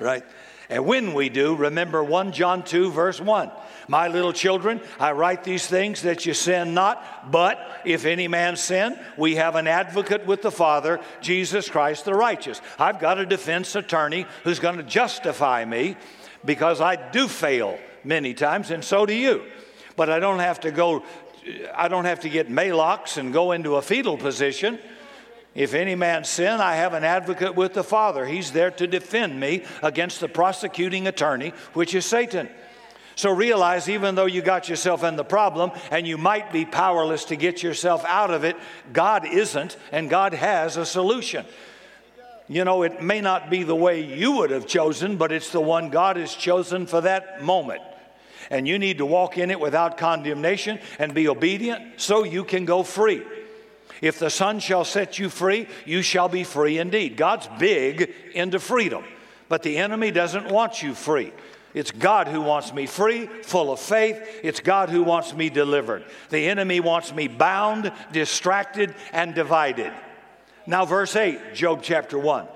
Right? 0.00 0.22
And 0.68 0.86
when 0.86 1.14
we 1.14 1.28
do, 1.28 1.54
remember 1.54 2.02
1 2.02 2.32
John 2.32 2.64
2, 2.64 2.90
verse 2.90 3.20
1. 3.20 3.50
My 3.86 4.08
little 4.08 4.32
children, 4.32 4.80
I 4.98 5.12
write 5.12 5.44
these 5.44 5.66
things 5.66 6.02
that 6.02 6.24
you 6.24 6.32
sin 6.32 6.72
not, 6.72 7.30
but 7.30 7.58
if 7.84 8.06
any 8.06 8.28
man 8.28 8.56
sin, 8.56 8.98
we 9.18 9.34
have 9.34 9.56
an 9.56 9.66
advocate 9.66 10.26
with 10.26 10.40
the 10.40 10.50
Father, 10.50 11.00
Jesus 11.20 11.68
Christ 11.68 12.06
the 12.06 12.14
righteous. 12.14 12.62
I've 12.78 12.98
got 12.98 13.18
a 13.18 13.26
defense 13.26 13.74
attorney 13.74 14.26
who's 14.42 14.58
going 14.58 14.78
to 14.78 14.82
justify 14.82 15.64
me 15.66 15.96
because 16.44 16.80
I 16.80 16.96
do 16.96 17.28
fail 17.28 17.78
many 18.02 18.32
times, 18.32 18.70
and 18.70 18.82
so 18.82 19.04
do 19.04 19.14
you 19.14 19.44
but 19.96 20.10
I 20.10 20.18
don't 20.20 20.40
have 20.40 20.60
to 20.60 20.70
go 20.70 21.04
I 21.74 21.88
don't 21.88 22.06
have 22.06 22.20
to 22.20 22.28
get 22.28 22.48
Maalox 22.48 23.18
and 23.18 23.32
go 23.32 23.52
into 23.52 23.76
a 23.76 23.82
fetal 23.82 24.16
position. 24.16 24.78
If 25.54 25.74
any 25.74 25.94
man 25.94 26.24
sin, 26.24 26.60
I 26.60 26.76
have 26.76 26.94
an 26.94 27.04
advocate 27.04 27.54
with 27.54 27.74
the 27.74 27.84
Father. 27.84 28.26
He's 28.26 28.52
there 28.52 28.70
to 28.72 28.86
defend 28.86 29.38
me 29.38 29.64
against 29.82 30.20
the 30.20 30.28
prosecuting 30.28 31.06
attorney, 31.06 31.52
which 31.74 31.94
is 31.94 32.04
Satan. 32.04 32.48
So 33.16 33.30
realize, 33.30 33.88
even 33.88 34.16
though 34.16 34.26
you 34.26 34.42
got 34.42 34.68
yourself 34.68 35.04
in 35.04 35.14
the 35.14 35.24
problem 35.24 35.70
and 35.92 36.06
you 36.06 36.18
might 36.18 36.52
be 36.52 36.64
powerless 36.64 37.26
to 37.26 37.36
get 37.36 37.62
yourself 37.62 38.04
out 38.06 38.32
of 38.32 38.42
it, 38.42 38.56
God 38.92 39.24
isn't, 39.24 39.76
and 39.92 40.10
God 40.10 40.34
has 40.34 40.76
a 40.76 40.84
solution. 40.84 41.46
You 42.48 42.64
know, 42.64 42.82
it 42.82 43.02
may 43.02 43.20
not 43.20 43.48
be 43.50 43.62
the 43.62 43.76
way 43.76 44.02
you 44.02 44.32
would 44.32 44.50
have 44.50 44.66
chosen, 44.66 45.16
but 45.16 45.30
it's 45.30 45.50
the 45.50 45.60
one 45.60 45.90
God 45.90 46.16
has 46.16 46.34
chosen 46.34 46.86
for 46.86 47.02
that 47.02 47.42
moment. 47.42 47.80
And 48.54 48.68
you 48.68 48.78
need 48.78 48.98
to 48.98 49.04
walk 49.04 49.36
in 49.36 49.50
it 49.50 49.58
without 49.58 49.98
condemnation 49.98 50.78
and 51.00 51.12
be 51.12 51.26
obedient 51.26 52.00
so 52.00 52.22
you 52.22 52.44
can 52.44 52.64
go 52.64 52.84
free. 52.84 53.20
If 54.00 54.20
the 54.20 54.30
Son 54.30 54.60
shall 54.60 54.84
set 54.84 55.18
you 55.18 55.28
free, 55.28 55.66
you 55.84 56.02
shall 56.02 56.28
be 56.28 56.44
free 56.44 56.78
indeed. 56.78 57.16
God's 57.16 57.48
big 57.58 58.14
into 58.32 58.60
freedom, 58.60 59.02
but 59.48 59.64
the 59.64 59.76
enemy 59.76 60.12
doesn't 60.12 60.52
want 60.52 60.84
you 60.84 60.94
free. 60.94 61.32
It's 61.74 61.90
God 61.90 62.28
who 62.28 62.42
wants 62.42 62.72
me 62.72 62.86
free, 62.86 63.26
full 63.26 63.72
of 63.72 63.80
faith. 63.80 64.22
It's 64.44 64.60
God 64.60 64.88
who 64.88 65.02
wants 65.02 65.34
me 65.34 65.50
delivered. 65.50 66.04
The 66.30 66.46
enemy 66.46 66.78
wants 66.78 67.12
me 67.12 67.26
bound, 67.26 67.90
distracted, 68.12 68.94
and 69.12 69.34
divided. 69.34 69.92
Now, 70.64 70.84
verse 70.84 71.16
8, 71.16 71.54
Job 71.54 71.80
chapter 71.82 72.20
1. 72.20 72.46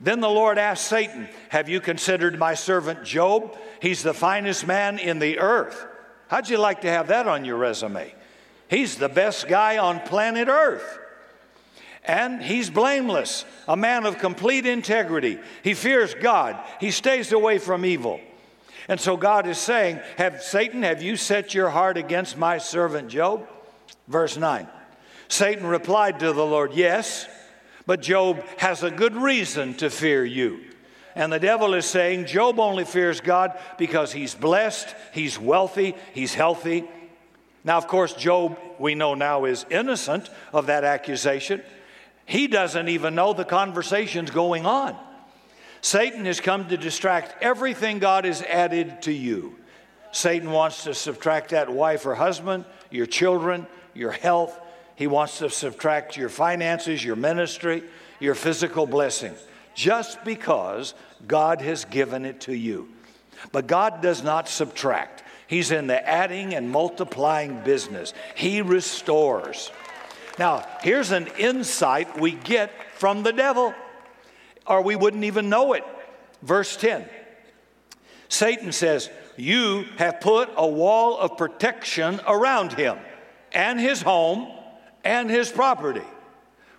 Then 0.00 0.20
the 0.20 0.30
Lord 0.30 0.56
asked 0.56 0.86
Satan, 0.86 1.28
Have 1.50 1.68
you 1.68 1.80
considered 1.80 2.38
my 2.38 2.54
servant 2.54 3.04
Job? 3.04 3.56
He's 3.82 4.02
the 4.02 4.14
finest 4.14 4.66
man 4.66 4.98
in 4.98 5.18
the 5.18 5.38
earth. 5.38 5.86
How'd 6.28 6.48
you 6.48 6.58
like 6.58 6.82
to 6.82 6.90
have 6.90 7.08
that 7.08 7.26
on 7.26 7.44
your 7.44 7.56
resume? 7.56 8.14
He's 8.68 8.96
the 8.96 9.08
best 9.08 9.48
guy 9.48 9.78
on 9.78 9.98
planet 10.00 10.48
Earth. 10.48 10.98
And 12.04 12.40
he's 12.40 12.70
blameless, 12.70 13.44
a 13.68 13.76
man 13.76 14.06
of 14.06 14.18
complete 14.18 14.64
integrity. 14.64 15.38
He 15.62 15.74
fears 15.74 16.14
God, 16.14 16.58
he 16.78 16.92
stays 16.92 17.32
away 17.32 17.58
from 17.58 17.84
evil. 17.84 18.20
And 18.88 18.98
so 19.00 19.16
God 19.16 19.46
is 19.46 19.58
saying, 19.58 20.00
Have 20.16 20.40
Satan, 20.42 20.82
have 20.82 21.02
you 21.02 21.16
set 21.16 21.52
your 21.52 21.68
heart 21.68 21.96
against 21.96 22.38
my 22.38 22.58
servant 22.58 23.08
Job? 23.08 23.46
Verse 24.08 24.36
9. 24.36 24.66
Satan 25.28 25.66
replied 25.66 26.20
to 26.20 26.32
the 26.32 26.46
Lord, 26.46 26.72
Yes, 26.72 27.28
but 27.90 28.02
Job 28.02 28.44
has 28.58 28.84
a 28.84 28.90
good 28.92 29.16
reason 29.16 29.74
to 29.74 29.90
fear 29.90 30.24
you. 30.24 30.60
And 31.16 31.32
the 31.32 31.40
devil 31.40 31.74
is 31.74 31.86
saying, 31.86 32.26
Job 32.26 32.60
only 32.60 32.84
fears 32.84 33.20
God 33.20 33.58
because 33.78 34.12
he's 34.12 34.32
blessed, 34.32 34.94
he's 35.12 35.40
wealthy, 35.40 35.96
he's 36.12 36.32
healthy. 36.32 36.88
Now, 37.64 37.78
of 37.78 37.88
course, 37.88 38.12
Job, 38.12 38.56
we 38.78 38.94
know 38.94 39.14
now, 39.14 39.44
is 39.44 39.66
innocent 39.70 40.30
of 40.52 40.66
that 40.66 40.84
accusation. 40.84 41.62
He 42.26 42.46
doesn't 42.46 42.88
even 42.88 43.16
know 43.16 43.32
the 43.32 43.44
conversation's 43.44 44.30
going 44.30 44.66
on. 44.66 44.96
Satan 45.80 46.26
has 46.26 46.40
come 46.40 46.68
to 46.68 46.76
distract 46.76 47.42
everything 47.42 47.98
God 47.98 48.24
has 48.24 48.40
added 48.42 49.02
to 49.02 49.12
you. 49.12 49.56
Satan 50.12 50.52
wants 50.52 50.84
to 50.84 50.94
subtract 50.94 51.50
that 51.50 51.68
wife 51.68 52.06
or 52.06 52.14
husband, 52.14 52.66
your 52.88 53.06
children, 53.06 53.66
your 53.94 54.12
health. 54.12 54.56
He 55.00 55.06
wants 55.06 55.38
to 55.38 55.48
subtract 55.48 56.18
your 56.18 56.28
finances, 56.28 57.02
your 57.02 57.16
ministry, 57.16 57.84
your 58.18 58.34
physical 58.34 58.86
blessing, 58.86 59.34
just 59.74 60.22
because 60.26 60.92
God 61.26 61.62
has 61.62 61.86
given 61.86 62.26
it 62.26 62.42
to 62.42 62.54
you. 62.54 62.86
But 63.50 63.66
God 63.66 64.02
does 64.02 64.22
not 64.22 64.46
subtract. 64.46 65.22
He's 65.46 65.70
in 65.70 65.86
the 65.86 66.06
adding 66.06 66.54
and 66.54 66.68
multiplying 66.68 67.62
business. 67.62 68.12
He 68.34 68.60
restores. 68.60 69.72
Now, 70.38 70.66
here's 70.82 71.12
an 71.12 71.28
insight 71.38 72.20
we 72.20 72.32
get 72.32 72.70
from 72.96 73.22
the 73.22 73.32
devil 73.32 73.72
or 74.66 74.82
we 74.82 74.96
wouldn't 74.96 75.24
even 75.24 75.48
know 75.48 75.72
it. 75.72 75.84
Verse 76.42 76.76
10 76.76 77.08
Satan 78.28 78.70
says, 78.70 79.08
You 79.38 79.86
have 79.96 80.20
put 80.20 80.50
a 80.56 80.68
wall 80.68 81.16
of 81.16 81.38
protection 81.38 82.20
around 82.26 82.74
him 82.74 82.98
and 83.54 83.80
his 83.80 84.02
home 84.02 84.58
and 85.04 85.30
his 85.30 85.50
property. 85.50 86.06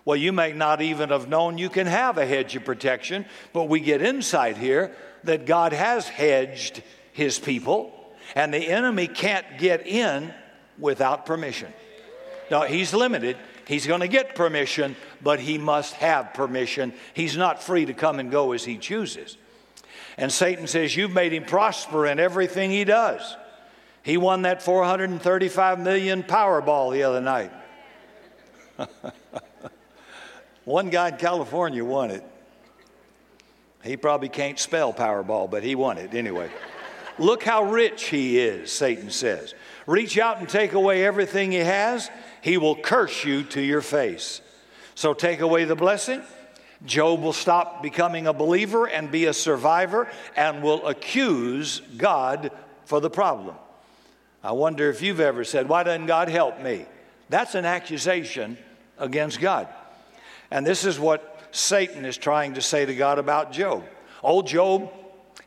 Well, 0.04 0.18
you 0.18 0.32
may 0.32 0.54
not 0.54 0.82
even 0.82 1.10
have 1.10 1.30
known 1.30 1.58
you 1.58 1.70
can 1.70 1.88
have 1.88 2.18
a 2.18 2.25
hedge 2.25 2.56
of 2.56 2.66
protection, 2.66 3.25
but 3.54 3.66
we 3.66 3.80
get 3.80 4.01
insight 4.01 4.58
here 4.58 4.96
that 5.24 5.46
God 5.46 5.74
has 5.74 6.08
hedged 6.08 6.82
his 7.13 7.38
people, 7.38 7.94
and 8.36 8.54
the 8.54 8.68
enemy 8.68 9.08
can't 9.08 9.46
get 9.60 9.86
in 9.86 10.34
without 10.80 11.25
permission. 11.25 11.72
Now, 12.50 12.63
he's 12.63 12.94
limited. 12.94 13.38
He's 13.68 13.86
going 13.86 14.01
to 14.01 14.08
get 14.08 14.36
permission, 14.36 14.96
but 15.22 15.40
he 15.40 15.58
must 15.58 15.94
have 15.94 16.34
permission. 16.34 16.94
He's 17.13 17.38
not 17.38 17.62
free 17.62 17.86
to 17.86 17.94
come 17.94 18.20
and 18.20 18.32
go 18.32 18.54
as 18.54 18.66
he 18.66 18.78
chooses. 18.78 19.38
And 20.18 20.32
Satan 20.32 20.68
says, 20.68 20.96
You've 20.96 21.13
made 21.13 21.32
him 21.32 21.46
prosper 21.46 22.08
in 22.08 22.20
everything 22.20 22.72
he 22.72 22.84
does. 22.84 23.38
He 24.04 24.18
won 24.18 24.42
that 24.42 24.63
435 24.63 25.80
million 25.80 26.24
Powerball 26.24 26.92
the 26.92 27.04
other 27.04 27.22
night. 27.22 27.51
One 30.66 30.90
guy 30.90 31.10
in 31.10 31.18
California 31.18 31.84
won 31.84 32.12
it. 32.12 32.24
He 33.84 33.98
probably 33.98 34.30
can't 34.30 34.60
spell 34.60 34.94
Powerball, 34.94 35.50
but 35.50 35.64
he 35.64 35.76
won 35.76 35.98
it 35.98 36.14
anyway. 36.14 36.50
Look 37.18 37.44
how 37.44 37.64
rich 37.64 38.06
he 38.06 38.40
is, 38.40 38.72
Satan 38.72 39.10
says. 39.10 39.54
Reach 39.88 40.18
out 40.18 40.40
and 40.40 40.48
take 40.48 40.74
away 40.74 41.04
everything 41.04 41.52
he 41.52 41.60
has, 41.60 42.10
he 42.42 42.58
will 42.58 42.76
curse 42.76 43.26
you 43.26 43.44
to 43.44 43.62
your 43.62 43.82
face. 43.82 44.42
So 44.96 45.14
take 45.14 45.40
away 45.40 45.66
the 45.66 45.76
blessing. 45.76 46.22
Job 46.86 47.22
will 47.22 47.34
stop 47.34 47.84
becoming 47.84 48.28
a 48.28 48.34
believer 48.34 48.88
and 48.88 49.12
be 49.12 49.26
a 49.26 49.34
survivor 49.34 50.08
and 50.36 50.64
will 50.64 50.88
accuse 50.88 51.82
God 51.98 52.52
for 52.86 53.00
the 53.00 53.10
problem. 53.10 53.56
I 54.44 54.54
wonder 54.54 54.90
if 54.90 55.02
you've 55.02 55.20
ever 55.20 55.44
said, 55.44 55.70
Why 55.70 55.84
doesn't 55.84 56.08
God 56.08 56.30
help 56.30 56.60
me? 56.60 56.86
That's 57.30 57.56
an 57.56 57.66
accusation 57.66 58.58
against 59.01 59.41
God. 59.41 59.67
And 60.50 60.65
this 60.65 60.86
is 60.86 61.00
what 61.00 61.39
Satan 61.51 62.05
is 62.05 62.17
trying 62.17 62.53
to 62.53 62.62
say 62.62 62.86
to 62.86 62.96
God 62.96 63.20
about 63.20 63.51
Job. 63.51 63.84
Old 64.24 64.48
Job 64.48 64.89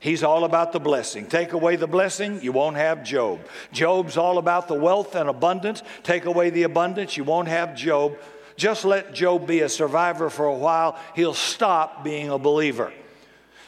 He's 0.04 0.22
all 0.22 0.44
about 0.44 0.72
the 0.72 0.80
blessing. 0.80 1.24
Take 1.24 1.54
away 1.54 1.76
the 1.76 1.86
blessing, 1.86 2.42
you 2.42 2.52
won't 2.52 2.76
have 2.76 3.04
Job. 3.04 3.40
Job's 3.72 4.18
all 4.18 4.36
about 4.36 4.68
the 4.68 4.74
wealth 4.74 5.14
and 5.14 5.30
abundance. 5.30 5.82
Take 6.02 6.26
away 6.26 6.50
the 6.50 6.64
abundance, 6.64 7.16
you 7.16 7.24
won't 7.24 7.48
have 7.48 7.74
Job. 7.74 8.18
Just 8.54 8.84
let 8.84 9.14
Job 9.14 9.46
be 9.46 9.60
a 9.60 9.68
survivor 9.70 10.28
for 10.28 10.44
a 10.44 10.54
while, 10.54 10.98
he'll 11.14 11.32
stop 11.32 12.04
being 12.04 12.28
a 12.28 12.38
believer. 12.38 12.92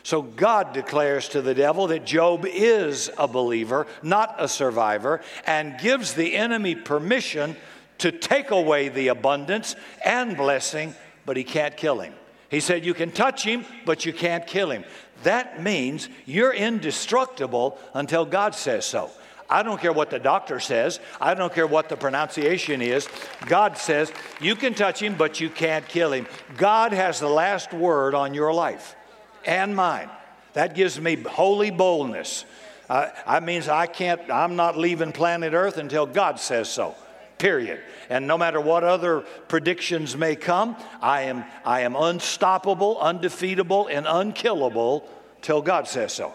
So 0.02 0.21
God 0.21 0.75
declares 0.75 1.31
to 1.31 1.40
the 1.40 1.55
devil 1.55 1.87
that 1.87 2.05
Job 2.05 2.45
is 2.45 3.11
a 3.16 3.26
believer, 3.26 3.87
not 4.02 4.37
a 4.38 4.47
survivor, 4.47 5.23
and 5.47 5.81
gives 5.81 6.12
the 6.12 6.37
enemy 6.37 6.75
permission 6.75 7.57
to 7.99 8.12
take 8.12 8.50
away 8.50 8.88
the 8.88 9.09
abundance 9.09 9.76
and 10.05 10.37
blessing, 10.37 10.95
but 11.25 11.37
he 11.37 11.45
can't 11.45 11.76
kill 11.76 12.00
him. 12.00 12.12
He 12.50 12.61
said, 12.61 12.85
You 12.85 12.95
can 12.95 13.11
touch 13.11 13.45
him, 13.45 13.65
but 13.85 14.05
you 14.05 14.12
can't 14.12 14.47
kill 14.47 14.71
him. 14.71 14.85
That 15.23 15.62
means 15.62 16.09
you're 16.26 16.53
indestructible 16.53 17.79
until 17.95 18.25
God 18.25 18.55
says 18.55 18.85
so. 18.85 19.11
I 19.49 19.62
don't 19.62 19.81
care 19.81 19.93
what 19.93 20.11
the 20.11 20.19
doctor 20.19 20.59
says. 20.59 20.99
I 21.21 21.35
don't 21.35 21.55
care 21.55 21.67
what 21.67 21.88
the 21.88 21.97
pronunciation 21.97 22.83
is. 22.83 23.09
God 23.47 23.79
says 23.79 24.12
you 24.41 24.57
can 24.57 24.75
touch 24.75 25.00
him, 25.00 25.15
but 25.17 25.41
you 25.41 25.49
can't 25.49 25.87
kill 25.87 26.12
him. 26.12 26.26
God 26.57 26.93
has 26.93 27.21
the 27.21 27.29
last 27.29 27.73
word 27.73 28.15
on 28.15 28.35
your 28.35 28.53
life 28.53 28.97
and 29.45 29.75
mine. 29.75 30.11
That 30.55 30.75
gives 30.75 31.00
me 31.00 31.17
holy 31.17 31.71
boldness. 31.71 32.45
Uh, 32.88 33.11
that 33.26 33.43
means 33.43 33.69
I 33.69 33.87
can't, 33.87 34.21
I'm 34.31 34.57
not 34.57 34.76
leaving 34.76 35.12
planet 35.12 35.55
Earth 35.55 35.76
until 35.76 36.07
God 36.07 36.41
says 36.41 36.69
so 36.69 36.95
period. 37.38 37.81
And 38.09 38.26
no 38.26 38.38
matter 38.38 38.61
what 38.61 38.85
other 38.85 39.21
predictions 39.49 40.16
may 40.16 40.37
come, 40.37 40.76
I 41.02 41.23
am, 41.23 41.45
I 41.64 41.81
am 41.81 41.97
unstoppable, 41.97 42.99
undefeatable, 42.99 43.88
and 43.88 44.07
unkillable 44.09 45.09
till 45.43 45.62
God 45.62 45.88
says 45.88 46.12
so. 46.12 46.35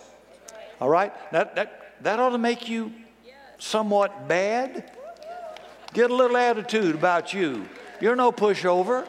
All 0.80 0.90
right? 0.90 1.14
That, 1.32 1.56
that, 1.56 1.94
that 2.02 2.20
ought 2.20 2.30
to 2.30 2.38
make 2.38 2.68
you 2.68 2.94
somewhat 3.58 4.28
bad. 4.28 4.92
Get 5.94 6.10
a 6.10 6.16
little 6.16 6.38
attitude 6.38 6.96
about 6.96 7.34
you. 7.34 7.68
You're 8.00 8.16
no 8.16 8.32
pushover. 8.32 9.08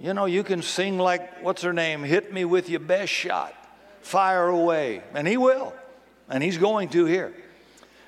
You 0.00 0.14
know, 0.14 0.24
you 0.24 0.42
can 0.42 0.62
sing 0.62 0.98
like, 0.98 1.42
what's 1.42 1.62
her 1.62 1.72
name? 1.72 2.02
Hit 2.02 2.32
me 2.32 2.44
with 2.44 2.68
your 2.68 2.80
best 2.80 3.12
shot. 3.12 3.54
Fire 4.00 4.48
away. 4.48 5.02
And 5.14 5.28
he 5.28 5.36
will. 5.36 5.72
And 6.28 6.42
he's 6.42 6.58
going 6.58 6.88
to 6.90 7.04
here. 7.04 7.34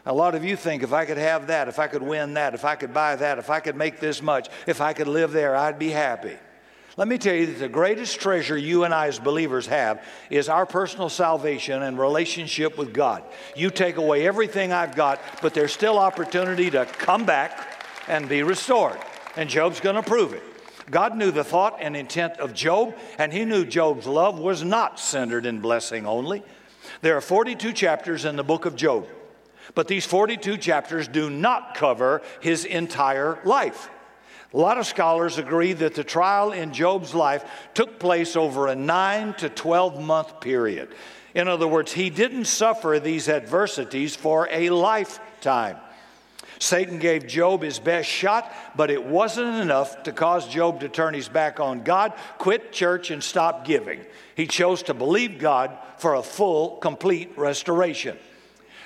A 0.07 0.13
lot 0.13 0.35
of 0.35 0.45
you 0.45 0.55
think 0.55 0.83
if 0.83 0.93
I 0.93 1.07
could 1.07 1.17
have 1.17 1.47
that, 1.47 1.69
if 1.69 1.79
I 1.79 1.87
could 1.87 2.03
win 2.03 2.35
that, 2.35 2.55
if 2.55 2.65
I 2.65 2.75
could 2.77 2.93
buy 2.93 3.17
that, 3.17 3.39
if 3.39 3.49
I 3.49 3.61
could 3.61 3.77
make 3.77 4.01
this 4.01 4.21
much, 4.21 4.49
if 4.67 4.81
I 4.81 4.93
could 4.93 5.09
live 5.09 5.33
there, 5.33 5.57
I'd 5.57 5.79
be 5.79 5.91
happy. 5.91 6.37
Let 6.97 7.09
me 7.09 7.19
tell 7.19 7.35
you 7.35 7.47
that 7.47 7.59
the 7.59 7.69
greatest 7.69 8.21
treasure 8.21 8.57
you 8.57 8.85
and 8.85 8.95
I 8.95 9.09
as 9.09 9.19
believers 9.19 9.67
have 9.67 10.05
is 10.31 10.49
our 10.49 10.65
personal 10.65 11.09
salvation 11.09 11.83
and 11.83 11.99
relationship 11.99 12.79
with 12.79 12.93
God. 12.93 13.25
You 13.57 13.71
take 13.71 13.97
away 13.97 14.27
everything 14.27 14.73
I've 14.73 14.95
got, 14.95 15.21
but 15.43 15.55
there's 15.55 15.73
still 15.73 15.99
opportunity 15.99 16.71
to 16.71 16.87
come 16.87 17.25
back 17.25 17.83
and 18.07 18.29
be 18.29 18.45
restored. 18.45 18.99
And 19.37 19.49
Job's 19.49 19.81
going 19.81 19.97
to 19.97 20.03
prove 20.03 20.35
it. 20.35 20.43
God 20.91 21.17
knew 21.17 21.31
the 21.31 21.43
thought 21.43 21.79
and 21.81 21.97
intent 21.97 22.37
of 22.39 22.55
Job, 22.55 22.95
and 23.19 23.33
he 23.33 23.45
knew 23.45 23.65
Job's 23.65 24.07
love 24.07 24.39
was 24.39 24.63
not 24.63 25.01
centered 25.01 25.47
in 25.47 25.61
blessing 25.61 26.07
only. 26.07 26.45
There 27.01 27.17
are 27.17 27.23
42 27.23 27.73
chapters 27.73 28.25
in 28.25 28.37
the 28.37 28.45
book 28.45 28.67
of 28.67 28.77
Job, 28.77 29.09
but 29.75 29.89
these 29.89 30.07
42 30.07 30.57
chapters 30.57 31.09
do 31.09 31.31
not 31.31 31.75
cover 31.75 32.23
his 32.41 32.65
entire 32.65 33.39
life. 33.45 33.91
A 34.53 34.57
lot 34.57 34.79
of 34.79 34.87
scholars 34.87 35.39
agree 35.39 35.73
that 35.73 35.95
the 35.95 36.05
trial 36.05 36.53
in 36.53 36.73
Job's 36.73 37.13
life 37.13 37.45
took 37.75 37.99
place 37.99 38.37
over 38.37 38.69
a 38.69 38.77
9 38.77 39.35
to 39.35 39.49
12 39.49 40.01
month 40.01 40.41
period. 40.41 40.95
In 41.35 41.49
other 41.49 41.67
words, 41.67 41.93
he 41.93 42.09
didn't 42.09 42.45
suffer 42.45 43.01
these 43.01 43.29
adversities 43.29 44.15
for 44.15 44.49
a 44.53 44.71
lifetime. 44.71 45.77
Satan 46.61 47.01
gave 47.01 47.27
Job 47.27 47.63
his 47.63 47.81
best 47.81 48.09
shot, 48.09 48.55
but 48.77 48.91
it 48.91 49.05
wasn't 49.05 49.57
enough 49.57 50.05
to 50.05 50.13
cause 50.13 50.47
Job 50.47 50.81
to 50.81 50.89
turn 50.89 51.15
his 51.15 51.29
back 51.29 51.59
on 51.59 51.83
God, 51.83 52.13
quit 52.39 52.71
church, 52.71 53.11
and 53.11 53.23
stop 53.23 53.65
giving. 53.65 54.01
He 54.37 54.47
chose 54.47 54.85
to 54.85 54.95
believe 54.95 55.41
God 55.41 55.77
for 55.99 56.15
a 56.15 56.23
full, 56.23 56.77
complete 56.77 57.37
restoration. 57.37 58.17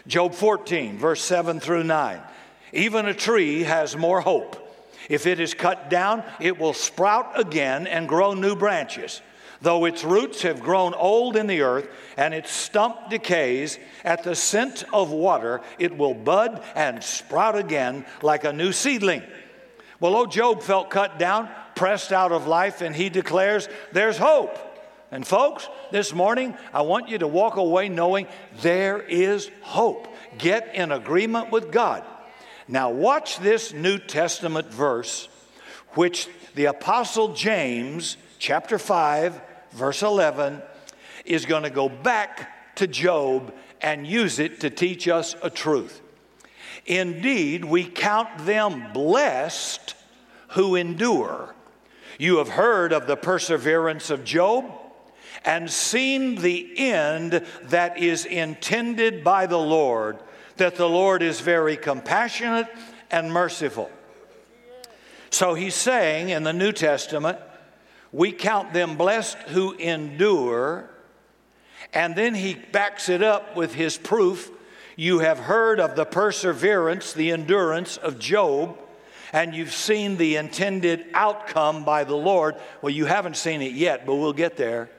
Job 0.09 0.35
14, 0.35 0.99
verse 0.99 1.23
7 1.23 1.61
through 1.61 1.85
9. 1.85 2.21
Even 2.73 3.07
a 3.07 3.15
tree 3.15 3.63
has 3.63 3.97
more 3.97 4.21
hope 4.21 4.69
if 5.09 5.27
it 5.27 5.41
is 5.41 5.55
cut 5.55 5.89
down, 5.89 6.23
it 6.39 6.59
will 6.59 6.75
sprout 6.75 7.39
again 7.39 7.87
and 7.87 8.09
grow 8.09 8.35
new 8.35 8.55
branches. 8.55 9.23
Though 9.61 9.87
its 9.87 10.05
roots 10.05 10.43
have 10.43 10.61
grown 10.61 10.95
old 10.95 11.37
in 11.37 11.49
the 11.49 11.63
earth 11.63 11.89
and 12.17 12.33
its 12.33 12.51
stump 12.51 13.11
decays, 13.11 13.79
at 14.05 14.23
the 14.23 14.37
scent 14.37 14.85
of 14.93 15.11
water 15.11 15.63
it 15.79 15.97
will 15.97 16.15
bud 16.15 16.63
and 16.77 17.03
sprout 17.03 17.57
again 17.57 18.07
like 18.23 18.45
a 18.45 18.53
new 18.53 18.73
seedling. 18.73 19.23
Well, 19.99 20.15
old 20.15 20.31
Job 20.31 20.63
felt 20.63 20.91
cut 20.91 21.19
down, 21.19 21.49
pressed 21.75 22.13
out 22.13 22.31
of 22.31 22.47
life, 22.47 22.83
and 22.83 22.95
he 22.95 23.09
declares, 23.09 23.69
There's 23.93 24.19
hope. 24.19 24.57
And 25.11 25.27
folks, 25.27 25.69
this 25.91 26.13
morning, 26.13 26.55
I 26.73 26.83
want 26.83 27.09
you 27.09 27.19
to 27.19 27.27
walk 27.27 27.57
away 27.57 27.89
knowing 27.89 28.27
there 28.61 29.01
is 29.01 29.51
hope. 29.63 30.07
Get 30.37 30.75
in 30.75 30.93
agreement 30.93 31.51
with 31.51 31.73
God. 31.73 32.05
Now, 32.67 32.91
watch 32.91 33.39
this 33.39 33.73
New 33.73 33.99
Testament 33.99 34.67
verse, 34.67 35.29
which 35.93 36.29
the 36.55 36.67
Apostle 36.67 37.33
James, 37.33 38.19
chapter 38.39 38.79
5, 38.79 39.41
verse 39.73 40.03
11, 40.03 40.61
is 41.25 41.47
going 41.47 41.63
to 41.63 41.71
go 41.71 41.89
back 41.89 42.77
to 42.77 42.87
Job 42.87 43.55
and 43.81 44.07
use 44.07 44.39
it 44.39 44.61
to 44.61 44.69
teach 44.69 45.09
us 45.09 45.35
a 45.43 45.49
truth. 45.49 46.03
Indeed, 46.85 47.65
we 47.65 47.85
count 47.85 48.45
them 48.45 48.93
blessed 48.93 49.95
who 50.49 50.75
endure. 50.75 51.55
You 52.19 52.39
have 52.39 52.49
heard 52.49 52.93
of 52.93 53.07
the 53.07 53.17
perseverance 53.17 54.11
of 54.11 54.25
Job 54.25 54.65
and 55.45 55.71
seen 55.71 56.37
the 56.37 56.71
end 56.77 57.45
that 57.65 57.99
is 57.99 58.25
intended 58.25 59.23
by 59.23 59.47
the 59.47 59.59
Lord 59.59 60.19
that 60.59 60.77
the 60.77 60.89
Lord 60.89 61.23
is 61.23 61.41
very 61.41 61.77
compassionate 61.77 62.67
and 63.11 63.33
merciful. 63.33 63.91
So 65.31 65.55
he's 65.55 65.75
saying 65.75 66.29
in 66.29 66.43
the 66.43 66.53
New 66.53 66.73
Testament, 66.73 67.39
we 68.13 68.33
count 68.33 68.73
them 68.73 68.97
blessed 68.97 69.39
who 69.49 69.73
endure. 69.75 70.91
And 71.93 72.15
then 72.15 72.35
he 72.35 72.55
backs 72.55 73.09
it 73.09 73.23
up 73.23 73.57
with 73.57 73.75
his 73.75 73.97
proof. 73.97 74.51
You 74.97 75.21
have 75.21 75.39
heard 75.39 75.81
of 75.81 75.97
the 75.97 76.05
perseverance, 76.05 77.13
the 77.13 77.31
endurance 77.31 77.97
of 77.97 78.19
Job, 78.19 78.77
and 79.33 79.55
you've 79.55 79.73
seen 79.73 80.17
the 80.17 80.37
intended 80.37 81.07
outcome 81.15 81.85
by 81.85 82.05
the 82.05 82.17
Lord. 82.17 82.57
Well, 82.83 82.91
you 82.91 83.05
haven't 83.05 83.37
seen 83.37 83.63
it 83.63 83.73
yet, 83.73 84.07
but 84.07 84.17
we'll 84.17 84.33
get 84.33 84.57
there. 84.57 84.91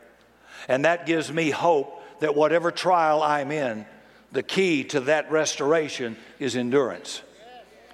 And 0.67 0.85
that 0.85 1.05
gives 1.05 1.31
me 1.31 1.49
hope 1.49 2.01
that 2.19 2.35
whatever 2.35 2.71
trial 2.71 3.23
I'm 3.23 3.51
in, 3.51 3.85
the 4.31 4.43
key 4.43 4.83
to 4.85 5.01
that 5.01 5.31
restoration 5.31 6.17
is 6.37 6.55
endurance. 6.55 7.21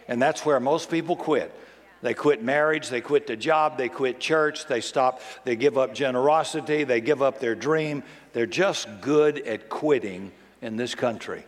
And 0.07 0.21
that's 0.21 0.45
where 0.45 0.59
most 0.59 0.89
people 0.89 1.15
quit. 1.15 1.53
They 2.01 2.13
quit 2.13 2.43
marriage, 2.43 2.89
they 2.89 3.01
quit 3.01 3.25
the 3.25 3.35
job, 3.35 3.77
they 3.77 3.89
quit 3.89 4.19
church, 4.19 4.67
they 4.67 4.81
stop, 4.81 5.21
they 5.43 5.55
give 5.55 5.77
up 5.77 5.95
generosity, 5.95 6.83
they 6.83 7.01
give 7.01 7.21
up 7.21 7.39
their 7.39 7.55
dream. 7.55 8.03
They're 8.33 8.45
just 8.45 8.87
good 9.01 9.39
at 9.39 9.69
quitting 9.69 10.31
in 10.61 10.75
this 10.75 10.93
country. 10.93 11.45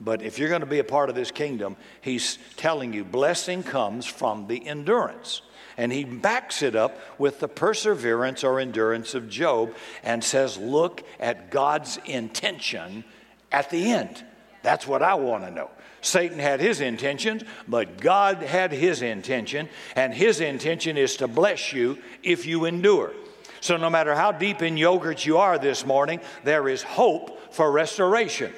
But 0.00 0.22
if 0.22 0.38
you're 0.38 0.48
going 0.48 0.60
to 0.60 0.66
be 0.66 0.78
a 0.78 0.84
part 0.84 1.10
of 1.10 1.14
this 1.14 1.30
kingdom, 1.30 1.76
he's 2.00 2.38
telling 2.56 2.92
you 2.92 3.04
blessing 3.04 3.62
comes 3.62 4.06
from 4.06 4.46
the 4.46 4.66
endurance. 4.66 5.42
And 5.78 5.92
he 5.92 6.04
backs 6.04 6.60
it 6.60 6.74
up 6.74 6.98
with 7.18 7.38
the 7.38 7.48
perseverance 7.48 8.42
or 8.42 8.58
endurance 8.58 9.14
of 9.14 9.30
Job 9.30 9.74
and 10.02 10.22
says, 10.22 10.58
Look 10.58 11.04
at 11.20 11.50
God's 11.50 11.98
intention 12.04 13.04
at 13.52 13.70
the 13.70 13.92
end. 13.92 14.24
That's 14.62 14.86
what 14.86 15.02
I 15.02 15.14
want 15.14 15.44
to 15.44 15.50
know. 15.52 15.70
Satan 16.00 16.38
had 16.38 16.60
his 16.60 16.80
intentions, 16.80 17.44
but 17.66 18.00
God 18.00 18.38
had 18.38 18.72
his 18.72 19.02
intention, 19.02 19.68
and 19.96 20.12
his 20.12 20.40
intention 20.40 20.96
is 20.96 21.16
to 21.16 21.28
bless 21.28 21.72
you 21.72 21.98
if 22.22 22.44
you 22.44 22.64
endure. 22.64 23.12
So, 23.60 23.76
no 23.76 23.90
matter 23.90 24.14
how 24.14 24.32
deep 24.32 24.62
in 24.62 24.76
yogurt 24.76 25.26
you 25.26 25.38
are 25.38 25.58
this 25.58 25.84
morning, 25.86 26.20
there 26.44 26.68
is 26.68 26.82
hope 26.82 27.52
for 27.52 27.70
restoration. 27.70 28.52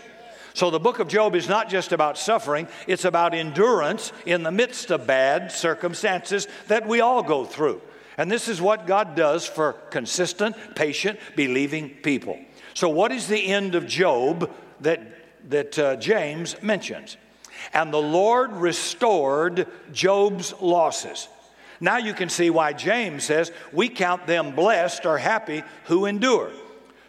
So, 0.55 0.71
the 0.71 0.81
book 0.81 0.99
of 0.99 1.09
Job 1.09 1.35
is 1.35 1.49
not 1.49 1.69
just 1.69 1.93
about 1.93 2.19
suffering, 2.19 2.69
it's 2.87 3.05
about 3.05 3.35
endurance 3.35 4.13
in 4.27 4.43
the 4.43 4.51
midst 4.51 4.91
of 4.91 5.07
bad 5.07 5.53
circumstances 5.53 6.49
that 6.69 6.87
we 6.87 7.01
all 7.01 7.23
go 7.23 7.45
through. 7.45 7.81
And 8.19 8.31
this 8.31 8.49
is 8.49 8.61
what 8.61 8.87
God 8.87 9.15
does 9.15 9.47
for 9.47 9.75
consistent, 9.91 10.57
patient, 10.75 11.19
believing 11.37 11.91
people. 11.91 12.39
So, 12.75 12.89
what 12.89 13.13
is 13.13 13.29
the 13.29 13.47
end 13.47 13.75
of 13.75 13.87
Job 13.87 14.51
that 14.81 15.21
that 15.49 15.79
uh, 15.79 15.97
James 15.97 16.61
mentions. 16.63 17.17
And 17.73 17.93
the 17.93 18.03
Lord 18.03 18.53
restored 18.53 19.67
Job's 19.93 20.55
losses. 20.61 21.29
Now 21.81 21.97
you 21.99 22.15
can 22.15 22.29
see 22.29 22.51
why 22.51 22.73
James 22.73 23.25
says, 23.25 23.53
We 23.73 23.89
count 23.89 24.27
them 24.27 24.55
blessed 24.55 25.07
or 25.07 25.19
happy 25.19 25.63
who 25.85 26.07
endure. 26.07 26.51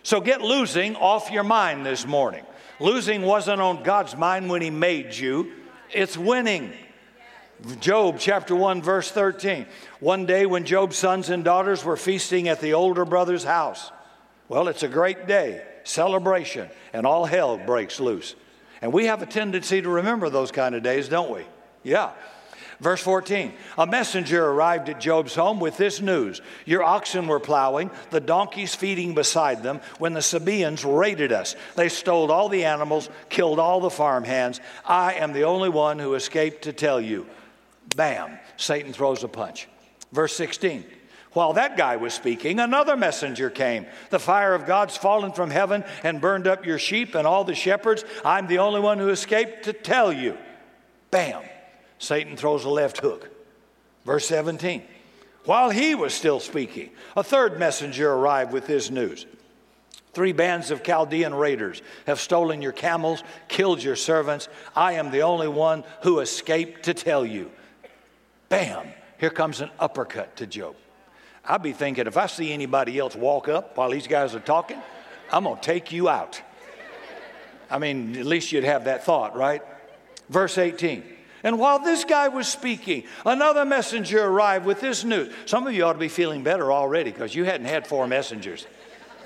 So 0.03 0.21
get 0.21 0.41
losing 0.41 0.95
off 0.95 1.29
your 1.29 1.43
mind 1.43 1.85
this 1.85 2.05
morning. 2.05 2.43
Losing 2.81 3.21
wasn't 3.21 3.61
on 3.61 3.83
God's 3.83 4.17
mind 4.17 4.49
when 4.49 4.63
He 4.63 4.71
made 4.71 5.13
you, 5.15 5.51
it's 5.91 6.17
winning. 6.17 6.73
Job 7.79 8.17
chapter 8.17 8.55
1, 8.55 8.81
verse 8.81 9.11
13. 9.11 9.67
One 9.99 10.25
day 10.25 10.47
when 10.47 10.65
Job's 10.65 10.97
sons 10.97 11.29
and 11.29 11.43
daughters 11.43 11.85
were 11.85 11.95
feasting 11.95 12.47
at 12.47 12.59
the 12.59 12.73
older 12.73 13.05
brother's 13.05 13.43
house. 13.43 13.91
Well, 14.49 14.67
it's 14.67 14.81
a 14.81 14.87
great 14.87 15.27
day 15.27 15.63
celebration, 15.83 16.69
and 16.91 17.05
all 17.05 17.25
hell 17.25 17.57
breaks 17.57 17.99
loose. 17.99 18.33
And 18.81 18.91
we 18.91 19.05
have 19.05 19.21
a 19.21 19.27
tendency 19.27 19.81
to 19.81 19.89
remember 19.89 20.31
those 20.31 20.51
kind 20.51 20.73
of 20.73 20.81
days, 20.81 21.07
don't 21.07 21.29
we? 21.29 21.45
Yeah. 21.83 22.11
Verse 22.81 23.01
14 23.01 23.53
A 23.77 23.87
messenger 23.87 24.45
arrived 24.45 24.89
at 24.89 24.99
Job's 24.99 25.35
home 25.35 25.59
with 25.59 25.77
this 25.77 26.01
news 26.01 26.41
Your 26.65 26.83
oxen 26.83 27.27
were 27.27 27.39
plowing, 27.39 27.91
the 28.09 28.19
donkeys 28.19 28.75
feeding 28.75 29.13
beside 29.13 29.63
them, 29.63 29.79
when 29.99 30.13
the 30.13 30.21
Sabaeans 30.21 30.83
raided 30.83 31.31
us. 31.31 31.55
They 31.75 31.87
stole 31.87 32.31
all 32.31 32.49
the 32.49 32.65
animals, 32.65 33.09
killed 33.29 33.59
all 33.59 33.79
the 33.79 33.89
farmhands. 33.89 34.59
I 34.83 35.13
am 35.13 35.31
the 35.31 35.43
only 35.43 35.69
one 35.69 35.99
who 35.99 36.15
escaped 36.15 36.63
to 36.63 36.73
tell 36.73 36.99
you. 36.99 37.27
Bam, 37.95 38.39
Satan 38.57 38.91
throws 38.91 39.23
a 39.23 39.29
punch. 39.29 39.69
Verse 40.11 40.35
16 40.35 40.83
while 41.33 41.53
that 41.53 41.77
guy 41.77 41.95
was 41.95 42.13
speaking, 42.13 42.59
another 42.59 42.97
messenger 42.97 43.49
came. 43.49 43.85
The 44.09 44.19
fire 44.19 44.53
of 44.53 44.65
God's 44.65 44.97
fallen 44.97 45.31
from 45.31 45.49
heaven 45.49 45.85
and 46.03 46.19
burned 46.19 46.45
up 46.45 46.65
your 46.65 46.77
sheep 46.77 47.15
and 47.15 47.25
all 47.25 47.45
the 47.45 47.55
shepherds. 47.55 48.03
I'm 48.25 48.47
the 48.47 48.57
only 48.57 48.81
one 48.81 48.97
who 48.97 49.07
escaped 49.07 49.63
to 49.63 49.71
tell 49.71 50.11
you. 50.11 50.37
Bam! 51.09 51.41
Satan 52.01 52.35
throws 52.35 52.65
a 52.65 52.69
left 52.69 52.97
hook. 52.97 53.29
Verse 54.05 54.27
17. 54.27 54.81
While 55.45 55.69
he 55.69 55.93
was 55.93 56.15
still 56.15 56.39
speaking, 56.39 56.89
a 57.15 57.23
third 57.23 57.59
messenger 57.59 58.11
arrived 58.11 58.51
with 58.51 58.65
this 58.65 58.89
news. 58.89 59.27
Three 60.13 60.31
bands 60.31 60.71
of 60.71 60.83
Chaldean 60.83 61.35
raiders 61.35 61.83
have 62.07 62.19
stolen 62.19 62.59
your 62.59 62.71
camels, 62.71 63.23
killed 63.47 63.83
your 63.83 63.95
servants. 63.95 64.49
I 64.75 64.93
am 64.93 65.11
the 65.11 65.21
only 65.21 65.47
one 65.47 65.83
who 66.01 66.21
escaped 66.21 66.83
to 66.83 66.95
tell 66.95 67.23
you. 67.23 67.51
Bam! 68.49 68.87
Here 69.19 69.29
comes 69.29 69.61
an 69.61 69.69
uppercut 69.79 70.35
to 70.37 70.47
Job. 70.47 70.75
I'd 71.45 71.61
be 71.61 71.71
thinking 71.71 72.07
if 72.07 72.17
I 72.17 72.25
see 72.25 72.51
anybody 72.51 72.97
else 72.97 73.15
walk 73.15 73.47
up 73.47 73.77
while 73.77 73.91
these 73.91 74.07
guys 74.07 74.33
are 74.33 74.39
talking, 74.39 74.81
I'm 75.31 75.43
going 75.43 75.57
to 75.57 75.61
take 75.61 75.91
you 75.91 76.09
out. 76.09 76.41
I 77.69 77.77
mean, 77.77 78.17
at 78.17 78.25
least 78.25 78.51
you'd 78.51 78.63
have 78.63 78.85
that 78.85 79.05
thought, 79.05 79.35
right? 79.35 79.61
Verse 80.29 80.57
18 80.57 81.03
And 81.43 81.59
while 81.59 81.79
this 81.79 82.03
guy 82.03 82.27
was 82.27 82.47
speaking, 82.47 83.03
another 83.25 83.65
messenger 83.65 84.23
arrived 84.23 84.65
with 84.65 84.81
this 84.81 85.03
news. 85.03 85.33
Some 85.45 85.65
of 85.65 85.73
you 85.73 85.83
ought 85.85 85.93
to 85.93 85.99
be 85.99 86.07
feeling 86.07 86.43
better 86.43 86.71
already 86.71 87.11
because 87.11 87.33
you 87.33 87.45
hadn't 87.45 87.67
had 87.67 87.87
four 87.87 88.07
messengers. 88.07 88.67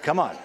Come 0.01 0.19
on. 0.19 0.35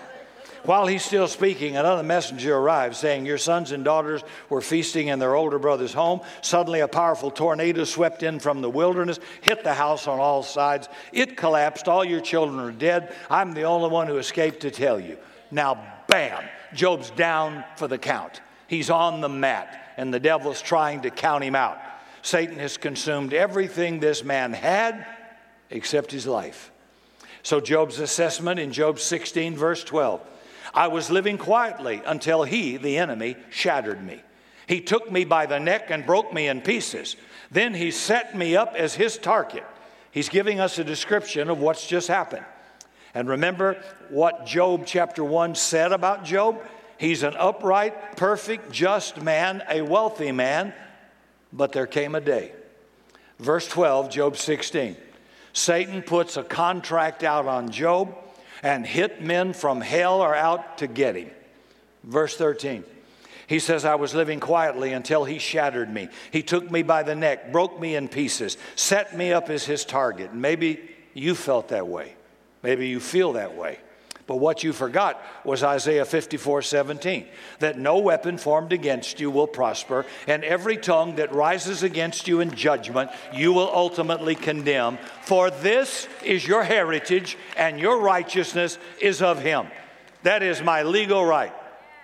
While 0.64 0.86
he's 0.86 1.04
still 1.04 1.26
speaking, 1.26 1.76
another 1.76 2.02
messenger 2.02 2.54
arrived 2.54 2.94
saying, 2.96 3.24
Your 3.24 3.38
sons 3.38 3.72
and 3.72 3.82
daughters 3.82 4.22
were 4.50 4.60
feasting 4.60 5.08
in 5.08 5.18
their 5.18 5.34
older 5.34 5.58
brother's 5.58 5.94
home. 5.94 6.20
Suddenly, 6.42 6.80
a 6.80 6.88
powerful 6.88 7.30
tornado 7.30 7.84
swept 7.84 8.22
in 8.22 8.40
from 8.40 8.60
the 8.60 8.68
wilderness, 8.68 9.18
hit 9.40 9.64
the 9.64 9.72
house 9.72 10.06
on 10.06 10.18
all 10.18 10.42
sides. 10.42 10.88
It 11.12 11.36
collapsed. 11.36 11.88
All 11.88 12.04
your 12.04 12.20
children 12.20 12.60
are 12.60 12.72
dead. 12.72 13.14
I'm 13.30 13.54
the 13.54 13.62
only 13.62 13.88
one 13.88 14.06
who 14.06 14.18
escaped 14.18 14.60
to 14.60 14.70
tell 14.70 15.00
you. 15.00 15.16
Now, 15.50 15.82
bam, 16.08 16.44
Job's 16.74 17.10
down 17.10 17.64
for 17.76 17.88
the 17.88 17.98
count. 17.98 18.42
He's 18.66 18.90
on 18.90 19.20
the 19.20 19.28
mat, 19.28 19.89
and 20.00 20.14
the 20.14 20.18
devil's 20.18 20.62
trying 20.62 21.02
to 21.02 21.10
count 21.10 21.44
him 21.44 21.54
out. 21.54 21.78
Satan 22.22 22.58
has 22.58 22.78
consumed 22.78 23.34
everything 23.34 24.00
this 24.00 24.24
man 24.24 24.54
had 24.54 25.04
except 25.68 26.10
his 26.10 26.26
life. 26.26 26.70
So, 27.42 27.60
Job's 27.60 27.98
assessment 27.98 28.58
in 28.58 28.72
Job 28.72 28.98
16, 28.98 29.56
verse 29.56 29.84
12 29.84 30.22
I 30.72 30.88
was 30.88 31.10
living 31.10 31.36
quietly 31.36 32.00
until 32.06 32.44
he, 32.44 32.78
the 32.78 32.96
enemy, 32.96 33.36
shattered 33.50 34.02
me. 34.02 34.22
He 34.66 34.80
took 34.80 35.12
me 35.12 35.26
by 35.26 35.44
the 35.44 35.60
neck 35.60 35.90
and 35.90 36.06
broke 36.06 36.32
me 36.32 36.48
in 36.48 36.62
pieces. 36.62 37.16
Then 37.50 37.74
he 37.74 37.90
set 37.90 38.34
me 38.34 38.56
up 38.56 38.74
as 38.74 38.94
his 38.94 39.18
target. 39.18 39.66
He's 40.12 40.30
giving 40.30 40.60
us 40.60 40.78
a 40.78 40.84
description 40.84 41.50
of 41.50 41.58
what's 41.60 41.86
just 41.86 42.08
happened. 42.08 42.46
And 43.12 43.28
remember 43.28 43.82
what 44.08 44.46
Job 44.46 44.84
chapter 44.86 45.22
1 45.22 45.56
said 45.56 45.92
about 45.92 46.24
Job? 46.24 46.58
He's 47.00 47.22
an 47.22 47.34
upright, 47.34 48.18
perfect, 48.18 48.70
just 48.70 49.22
man, 49.22 49.62
a 49.70 49.80
wealthy 49.80 50.32
man, 50.32 50.74
but 51.50 51.72
there 51.72 51.86
came 51.86 52.14
a 52.14 52.20
day. 52.20 52.52
Verse 53.38 53.66
12, 53.66 54.10
Job 54.10 54.36
16. 54.36 54.98
Satan 55.54 56.02
puts 56.02 56.36
a 56.36 56.42
contract 56.44 57.24
out 57.24 57.46
on 57.46 57.70
Job 57.70 58.14
and 58.62 58.86
hit 58.86 59.22
men 59.22 59.54
from 59.54 59.80
hell 59.80 60.20
are 60.20 60.34
out 60.34 60.76
to 60.76 60.86
get 60.86 61.16
him. 61.16 61.30
Verse 62.04 62.36
13. 62.36 62.84
He 63.46 63.60
says, 63.60 63.86
I 63.86 63.94
was 63.94 64.14
living 64.14 64.38
quietly 64.38 64.92
until 64.92 65.24
he 65.24 65.38
shattered 65.38 65.90
me. 65.90 66.10
He 66.30 66.42
took 66.42 66.70
me 66.70 66.82
by 66.82 67.02
the 67.02 67.14
neck, 67.14 67.50
broke 67.50 67.80
me 67.80 67.94
in 67.94 68.08
pieces, 68.08 68.58
set 68.76 69.16
me 69.16 69.32
up 69.32 69.48
as 69.48 69.64
his 69.64 69.86
target. 69.86 70.34
Maybe 70.34 70.82
you 71.14 71.34
felt 71.34 71.68
that 71.68 71.88
way. 71.88 72.14
Maybe 72.62 72.88
you 72.88 73.00
feel 73.00 73.32
that 73.32 73.56
way. 73.56 73.78
But 74.30 74.36
what 74.36 74.62
you 74.62 74.72
forgot 74.72 75.20
was 75.42 75.64
Isaiah 75.64 76.04
54 76.04 76.62
17, 76.62 77.26
that 77.58 77.80
no 77.80 77.98
weapon 77.98 78.38
formed 78.38 78.72
against 78.72 79.18
you 79.18 79.28
will 79.28 79.48
prosper, 79.48 80.06
and 80.28 80.44
every 80.44 80.76
tongue 80.76 81.16
that 81.16 81.34
rises 81.34 81.82
against 81.82 82.28
you 82.28 82.38
in 82.38 82.54
judgment 82.54 83.10
you 83.34 83.52
will 83.52 83.68
ultimately 83.68 84.36
condemn. 84.36 84.98
For 85.22 85.50
this 85.50 86.06
is 86.22 86.46
your 86.46 86.62
heritage, 86.62 87.36
and 87.56 87.80
your 87.80 87.98
righteousness 87.98 88.78
is 89.00 89.20
of 89.20 89.42
him. 89.42 89.66
That 90.22 90.44
is 90.44 90.62
my 90.62 90.84
legal 90.84 91.24
right. 91.24 91.52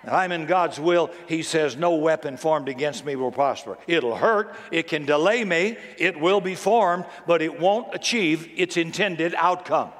I'm 0.05 0.33
in 0.33 0.47
God's 0.47 0.81
will. 0.81 1.13
He 1.29 1.45
says, 1.45 1.77
No 1.77 1.95
weapon 1.95 2.39
formed 2.39 2.69
against 2.69 3.05
me 3.05 3.15
will 3.15 3.31
prosper. 3.31 3.79
It'll 3.87 4.17
hurt. 4.17 4.53
It 4.73 4.89
can 4.89 5.07
delay 5.07 5.45
me. 5.45 5.77
It 5.97 6.19
will 6.19 6.41
be 6.41 6.57
formed, 6.57 7.05
but 7.29 7.41
it 7.41 7.61
won't 7.61 7.95
achieve 7.95 8.51
its 8.57 8.77
intended 8.77 9.33
outcome 9.37 9.93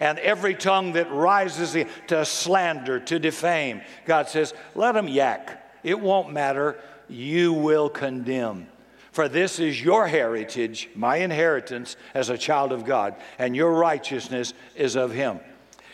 and 0.00 0.18
every 0.18 0.54
tongue 0.54 0.92
that 0.92 1.10
rises 1.10 1.76
to 2.08 2.24
slander, 2.24 3.00
to 3.00 3.18
defame. 3.18 3.82
God 4.04 4.28
says, 4.28 4.54
let 4.74 4.92
them 4.92 5.08
yak. 5.08 5.62
It 5.82 6.00
won't 6.00 6.32
matter. 6.32 6.78
You 7.08 7.52
will 7.52 7.88
condemn. 7.88 8.68
For 9.12 9.28
this 9.28 9.58
is 9.60 9.82
your 9.82 10.06
heritage, 10.06 10.90
my 10.94 11.16
inheritance 11.16 11.96
as 12.12 12.28
a 12.28 12.36
child 12.36 12.70
of 12.72 12.84
God, 12.84 13.14
and 13.38 13.56
your 13.56 13.72
righteousness 13.72 14.52
is 14.74 14.94
of 14.94 15.12
Him. 15.12 15.40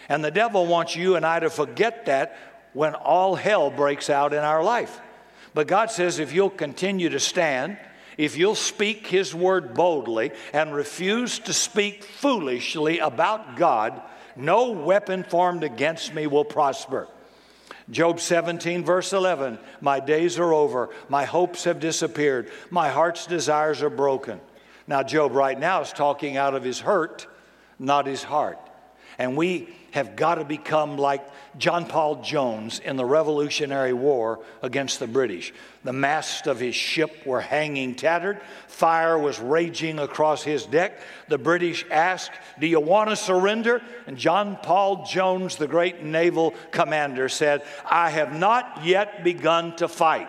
And 0.08 0.24
the 0.24 0.30
devil 0.30 0.66
wants 0.66 0.96
you 0.96 1.14
and 1.14 1.24
I 1.24 1.38
to 1.38 1.48
forget 1.48 2.06
that 2.06 2.36
when 2.72 2.94
all 2.94 3.36
hell 3.36 3.70
breaks 3.70 4.10
out 4.10 4.32
in 4.32 4.40
our 4.40 4.64
life. 4.64 5.00
But 5.54 5.68
God 5.68 5.90
says 5.90 6.18
if 6.18 6.32
you'll 6.32 6.50
continue 6.50 7.10
to 7.10 7.20
stand, 7.20 7.78
if 8.18 8.36
you'll 8.36 8.54
speak 8.54 9.06
His 9.06 9.34
word 9.34 9.74
boldly 9.74 10.32
and 10.52 10.74
refuse 10.74 11.38
to 11.40 11.52
speak 11.52 12.04
foolishly 12.04 12.98
about 12.98 13.56
God, 13.56 14.00
no 14.36 14.70
weapon 14.70 15.24
formed 15.24 15.64
against 15.64 16.14
me 16.14 16.26
will 16.26 16.44
prosper. 16.44 17.08
Job 17.90 18.20
17, 18.20 18.84
verse 18.84 19.12
11 19.12 19.58
My 19.80 20.00
days 20.00 20.38
are 20.38 20.52
over, 20.52 20.90
my 21.08 21.24
hopes 21.24 21.64
have 21.64 21.80
disappeared, 21.80 22.50
my 22.70 22.88
heart's 22.88 23.26
desires 23.26 23.82
are 23.82 23.90
broken. 23.90 24.40
Now, 24.86 25.02
Job 25.02 25.32
right 25.32 25.58
now 25.58 25.82
is 25.82 25.92
talking 25.92 26.36
out 26.36 26.54
of 26.54 26.64
his 26.64 26.80
hurt, 26.80 27.26
not 27.78 28.06
his 28.06 28.22
heart. 28.22 28.58
And 29.18 29.36
we 29.36 29.68
have 29.92 30.16
got 30.16 30.36
to 30.36 30.44
become 30.44 30.96
like 30.96 31.26
John 31.58 31.86
Paul 31.86 32.22
Jones 32.22 32.78
in 32.80 32.96
the 32.96 33.04
Revolutionary 33.04 33.92
War 33.92 34.40
against 34.62 34.98
the 34.98 35.06
British. 35.06 35.52
The 35.84 35.92
masts 35.92 36.46
of 36.46 36.58
his 36.58 36.74
ship 36.74 37.26
were 37.26 37.40
hanging 37.40 37.94
tattered, 37.94 38.40
fire 38.68 39.18
was 39.18 39.38
raging 39.38 39.98
across 39.98 40.42
his 40.42 40.64
deck. 40.64 40.98
The 41.28 41.38
British 41.38 41.84
asked, 41.90 42.32
Do 42.58 42.66
you 42.66 42.80
want 42.80 43.10
to 43.10 43.16
surrender? 43.16 43.82
And 44.06 44.16
John 44.16 44.58
Paul 44.62 45.06
Jones, 45.06 45.56
the 45.56 45.68
great 45.68 46.02
naval 46.02 46.54
commander, 46.70 47.28
said, 47.28 47.62
I 47.84 48.10
have 48.10 48.36
not 48.36 48.84
yet 48.84 49.22
begun 49.22 49.76
to 49.76 49.88
fight. 49.88 50.28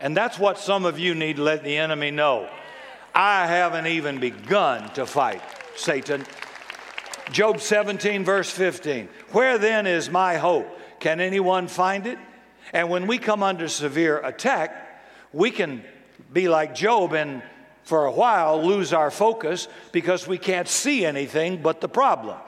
And 0.00 0.16
that's 0.16 0.38
what 0.38 0.58
some 0.58 0.84
of 0.84 0.98
you 0.98 1.14
need 1.14 1.36
to 1.36 1.42
let 1.42 1.62
the 1.64 1.76
enemy 1.76 2.10
know. 2.10 2.48
I 3.14 3.46
haven't 3.46 3.86
even 3.86 4.20
begun 4.20 4.92
to 4.94 5.06
fight, 5.06 5.42
Satan. 5.76 6.26
Job 7.30 7.60
17, 7.60 8.24
verse 8.24 8.50
15. 8.50 9.08
Where 9.32 9.58
then 9.58 9.86
is 9.86 10.10
my 10.10 10.36
hope? 10.36 10.66
Can 11.00 11.20
anyone 11.20 11.68
find 11.68 12.06
it? 12.06 12.18
And 12.72 12.88
when 12.88 13.06
we 13.06 13.18
come 13.18 13.42
under 13.42 13.68
severe 13.68 14.18
attack, 14.18 15.02
we 15.32 15.50
can 15.50 15.84
be 16.32 16.48
like 16.48 16.74
Job 16.74 17.12
and 17.12 17.42
for 17.84 18.06
a 18.06 18.12
while 18.12 18.64
lose 18.64 18.92
our 18.92 19.10
focus 19.10 19.68
because 19.92 20.26
we 20.26 20.38
can't 20.38 20.66
see 20.66 21.04
anything 21.04 21.62
but 21.62 21.80
the 21.80 21.88
problem. 21.88 22.38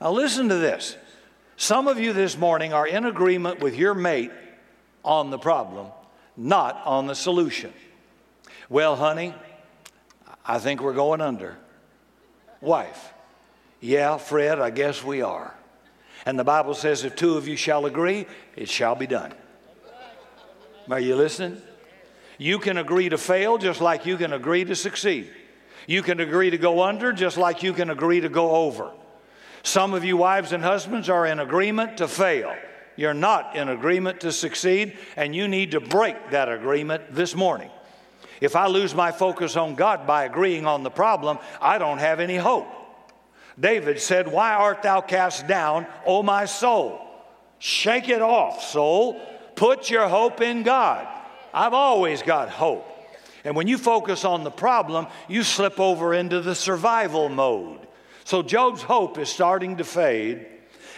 Now, 0.00 0.12
listen 0.12 0.48
to 0.48 0.56
this. 0.56 0.96
Some 1.56 1.86
of 1.86 2.00
you 2.00 2.12
this 2.12 2.36
morning 2.36 2.72
are 2.72 2.86
in 2.86 3.04
agreement 3.04 3.60
with 3.60 3.76
your 3.76 3.94
mate 3.94 4.32
on 5.04 5.30
the 5.30 5.38
problem, 5.38 5.88
not 6.36 6.80
on 6.84 7.06
the 7.06 7.14
solution. 7.14 7.72
Well, 8.68 8.96
honey, 8.96 9.34
I 10.46 10.58
think 10.58 10.80
we're 10.80 10.94
going 10.94 11.20
under. 11.20 11.56
Wife, 12.60 13.12
yeah, 13.82 14.16
Fred, 14.16 14.60
I 14.60 14.70
guess 14.70 15.02
we 15.02 15.22
are. 15.22 15.52
And 16.24 16.38
the 16.38 16.44
Bible 16.44 16.74
says, 16.74 17.02
if 17.02 17.16
two 17.16 17.36
of 17.36 17.48
you 17.48 17.56
shall 17.56 17.84
agree, 17.84 18.26
it 18.54 18.68
shall 18.68 18.94
be 18.94 19.08
done. 19.08 19.34
Are 20.88 21.00
you 21.00 21.16
listening? 21.16 21.60
You 22.38 22.60
can 22.60 22.78
agree 22.78 23.08
to 23.08 23.18
fail 23.18 23.58
just 23.58 23.80
like 23.80 24.06
you 24.06 24.16
can 24.16 24.32
agree 24.32 24.64
to 24.64 24.76
succeed. 24.76 25.30
You 25.88 26.02
can 26.02 26.20
agree 26.20 26.50
to 26.50 26.58
go 26.58 26.82
under 26.82 27.12
just 27.12 27.36
like 27.36 27.64
you 27.64 27.72
can 27.72 27.90
agree 27.90 28.20
to 28.20 28.28
go 28.28 28.52
over. 28.52 28.92
Some 29.64 29.94
of 29.94 30.04
you 30.04 30.16
wives 30.16 30.52
and 30.52 30.62
husbands 30.62 31.08
are 31.08 31.26
in 31.26 31.40
agreement 31.40 31.96
to 31.96 32.06
fail. 32.06 32.54
You're 32.94 33.14
not 33.14 33.56
in 33.56 33.68
agreement 33.68 34.20
to 34.20 34.30
succeed, 34.30 34.96
and 35.16 35.34
you 35.34 35.48
need 35.48 35.72
to 35.72 35.80
break 35.80 36.30
that 36.30 36.48
agreement 36.48 37.14
this 37.14 37.34
morning. 37.34 37.70
If 38.40 38.54
I 38.54 38.66
lose 38.68 38.94
my 38.94 39.10
focus 39.10 39.56
on 39.56 39.74
God 39.74 40.06
by 40.06 40.24
agreeing 40.24 40.66
on 40.66 40.84
the 40.84 40.90
problem, 40.90 41.38
I 41.60 41.78
don't 41.78 41.98
have 41.98 42.20
any 42.20 42.36
hope. 42.36 42.66
David 43.58 44.00
said, 44.00 44.28
Why 44.28 44.54
art 44.54 44.82
thou 44.82 45.00
cast 45.00 45.46
down, 45.46 45.86
O 46.06 46.22
my 46.22 46.44
soul? 46.46 47.00
Shake 47.58 48.08
it 48.08 48.22
off, 48.22 48.62
soul. 48.62 49.20
Put 49.54 49.90
your 49.90 50.08
hope 50.08 50.40
in 50.40 50.62
God. 50.62 51.06
I've 51.54 51.74
always 51.74 52.22
got 52.22 52.48
hope. 52.48 52.88
And 53.44 53.54
when 53.56 53.66
you 53.66 53.76
focus 53.76 54.24
on 54.24 54.44
the 54.44 54.50
problem, 54.50 55.06
you 55.28 55.42
slip 55.42 55.78
over 55.78 56.14
into 56.14 56.40
the 56.40 56.54
survival 56.54 57.28
mode. 57.28 57.86
So 58.24 58.42
Job's 58.42 58.82
hope 58.82 59.18
is 59.18 59.28
starting 59.28 59.76
to 59.78 59.84
fade. 59.84 60.46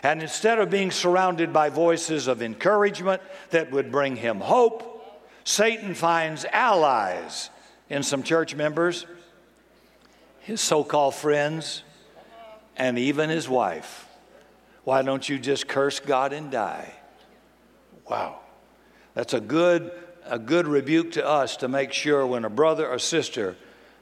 And 0.02 0.20
instead 0.20 0.58
of 0.58 0.68
being 0.70 0.90
surrounded 0.90 1.52
by 1.52 1.70
voices 1.70 2.26
of 2.26 2.42
encouragement 2.42 3.22
that 3.50 3.70
would 3.70 3.90
bring 3.90 4.16
him 4.16 4.40
hope, 4.40 4.94
Satan 5.44 5.94
finds 5.94 6.44
allies 6.46 7.50
in 7.88 8.02
some 8.02 8.22
church 8.22 8.54
members, 8.54 9.06
his 10.40 10.60
so 10.60 10.84
called 10.84 11.14
friends, 11.14 11.82
and 12.76 12.98
even 12.98 13.30
his 13.30 13.48
wife. 13.48 14.08
Why 14.84 15.02
don't 15.02 15.28
you 15.28 15.38
just 15.38 15.66
curse 15.66 16.00
God 16.00 16.32
and 16.32 16.50
die? 16.50 16.92
Wow. 18.08 18.40
That's 19.14 19.32
a 19.32 19.40
good, 19.40 19.92
a 20.24 20.38
good 20.38 20.66
rebuke 20.66 21.12
to 21.12 21.26
us 21.26 21.56
to 21.58 21.68
make 21.68 21.92
sure 21.92 22.26
when 22.26 22.44
a 22.44 22.50
brother 22.50 22.88
or 22.88 22.98
sister 22.98 23.56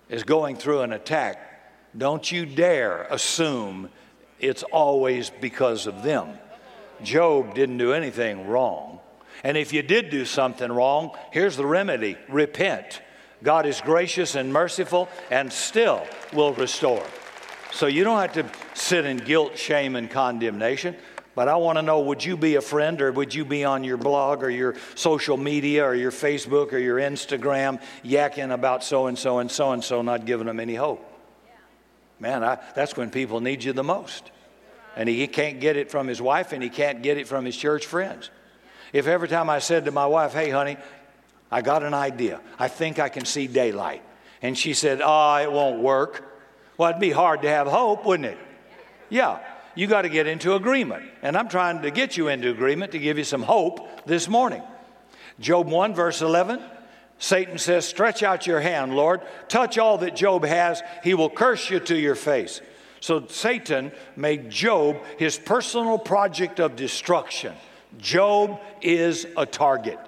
is 0.08 0.24
going 0.24 0.56
through 0.56 0.80
an 0.80 0.92
attack, 0.92 1.38
don't 1.96 2.30
you 2.30 2.46
dare 2.46 3.02
assume 3.04 3.90
it's 4.40 4.62
always 4.64 5.30
because 5.30 5.86
of 5.86 6.02
them. 6.02 6.38
Job 7.02 7.54
didn't 7.54 7.78
do 7.78 7.92
anything 7.92 8.48
wrong. 8.48 9.00
And 9.44 9.56
if 9.56 9.72
you 9.72 9.82
did 9.82 10.10
do 10.10 10.24
something 10.24 10.70
wrong, 10.70 11.16
here's 11.30 11.56
the 11.56 11.66
remedy 11.66 12.16
repent. 12.28 13.02
God 13.42 13.66
is 13.66 13.80
gracious 13.80 14.34
and 14.34 14.52
merciful 14.52 15.08
and 15.30 15.52
still 15.52 16.06
will 16.32 16.54
restore. 16.54 17.04
So 17.72 17.86
you 17.86 18.04
don't 18.04 18.20
have 18.20 18.34
to 18.34 18.44
sit 18.74 19.04
in 19.04 19.18
guilt, 19.18 19.56
shame, 19.56 19.96
and 19.96 20.10
condemnation. 20.10 20.96
But 21.34 21.48
I 21.48 21.56
want 21.56 21.78
to 21.78 21.82
know 21.82 22.00
would 22.00 22.24
you 22.24 22.36
be 22.36 22.56
a 22.56 22.60
friend 22.60 23.00
or 23.00 23.10
would 23.10 23.34
you 23.34 23.44
be 23.44 23.64
on 23.64 23.84
your 23.84 23.96
blog 23.96 24.42
or 24.42 24.50
your 24.50 24.74
social 24.94 25.36
media 25.36 25.84
or 25.84 25.94
your 25.94 26.10
Facebook 26.10 26.72
or 26.72 26.78
your 26.78 26.98
Instagram 26.98 27.80
yakking 28.04 28.52
about 28.52 28.84
so 28.84 29.06
and 29.06 29.18
so 29.18 29.38
and 29.38 29.50
so 29.50 29.72
and 29.72 29.82
so, 29.82 30.02
not 30.02 30.26
giving 30.26 30.46
them 30.46 30.60
any 30.60 30.74
hope? 30.74 31.08
Man, 32.20 32.44
I, 32.44 32.58
that's 32.76 32.96
when 32.96 33.10
people 33.10 33.40
need 33.40 33.64
you 33.64 33.72
the 33.72 33.82
most. 33.82 34.30
And 34.94 35.08
he 35.08 35.26
can't 35.26 35.58
get 35.58 35.76
it 35.76 35.90
from 35.90 36.06
his 36.06 36.20
wife 36.20 36.52
and 36.52 36.62
he 36.62 36.68
can't 36.68 37.02
get 37.02 37.16
it 37.16 37.26
from 37.26 37.46
his 37.46 37.56
church 37.56 37.86
friends. 37.86 38.30
If 38.92 39.06
every 39.06 39.28
time 39.28 39.48
I 39.48 39.58
said 39.58 39.86
to 39.86 39.90
my 39.90 40.06
wife, 40.06 40.34
hey, 40.34 40.50
honey, 40.50 40.76
I 41.50 41.62
got 41.62 41.82
an 41.82 41.94
idea, 41.94 42.40
I 42.58 42.68
think 42.68 42.98
I 42.98 43.08
can 43.08 43.24
see 43.24 43.46
daylight. 43.46 44.02
And 44.42 44.56
she 44.56 44.74
said, 44.74 45.00
oh, 45.02 45.36
it 45.36 45.50
won't 45.50 45.80
work. 45.80 46.28
Well, 46.76 46.90
it'd 46.90 47.00
be 47.00 47.10
hard 47.10 47.42
to 47.42 47.48
have 47.48 47.66
hope, 47.66 48.04
wouldn't 48.04 48.28
it? 48.28 48.38
Yeah, 49.12 49.40
you 49.74 49.86
got 49.88 50.02
to 50.02 50.08
get 50.08 50.26
into 50.26 50.54
agreement. 50.54 51.04
And 51.20 51.36
I'm 51.36 51.50
trying 51.50 51.82
to 51.82 51.90
get 51.90 52.16
you 52.16 52.28
into 52.28 52.50
agreement 52.50 52.92
to 52.92 52.98
give 52.98 53.18
you 53.18 53.24
some 53.24 53.42
hope 53.42 54.06
this 54.06 54.26
morning. 54.26 54.62
Job 55.38 55.68
1, 55.68 55.94
verse 55.94 56.22
11 56.22 56.62
Satan 57.18 57.58
says, 57.58 57.86
Stretch 57.86 58.22
out 58.22 58.46
your 58.46 58.60
hand, 58.60 58.96
Lord. 58.96 59.20
Touch 59.48 59.76
all 59.76 59.98
that 59.98 60.16
Job 60.16 60.44
has. 60.44 60.82
He 61.04 61.12
will 61.12 61.28
curse 61.28 61.68
you 61.68 61.78
to 61.78 61.94
your 61.94 62.14
face. 62.14 62.62
So 63.00 63.26
Satan 63.26 63.92
made 64.16 64.48
Job 64.48 64.96
his 65.18 65.38
personal 65.38 65.98
project 65.98 66.58
of 66.58 66.74
destruction. 66.74 67.52
Job 67.98 68.60
is 68.80 69.26
a 69.36 69.44
target. 69.44 69.98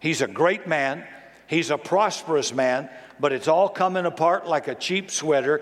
He's 0.00 0.22
a 0.22 0.26
great 0.26 0.66
man, 0.66 1.04
he's 1.46 1.70
a 1.70 1.76
prosperous 1.76 2.54
man, 2.54 2.88
but 3.20 3.32
it's 3.32 3.48
all 3.48 3.68
coming 3.68 4.06
apart 4.06 4.46
like 4.46 4.66
a 4.66 4.74
cheap 4.74 5.10
sweater, 5.10 5.60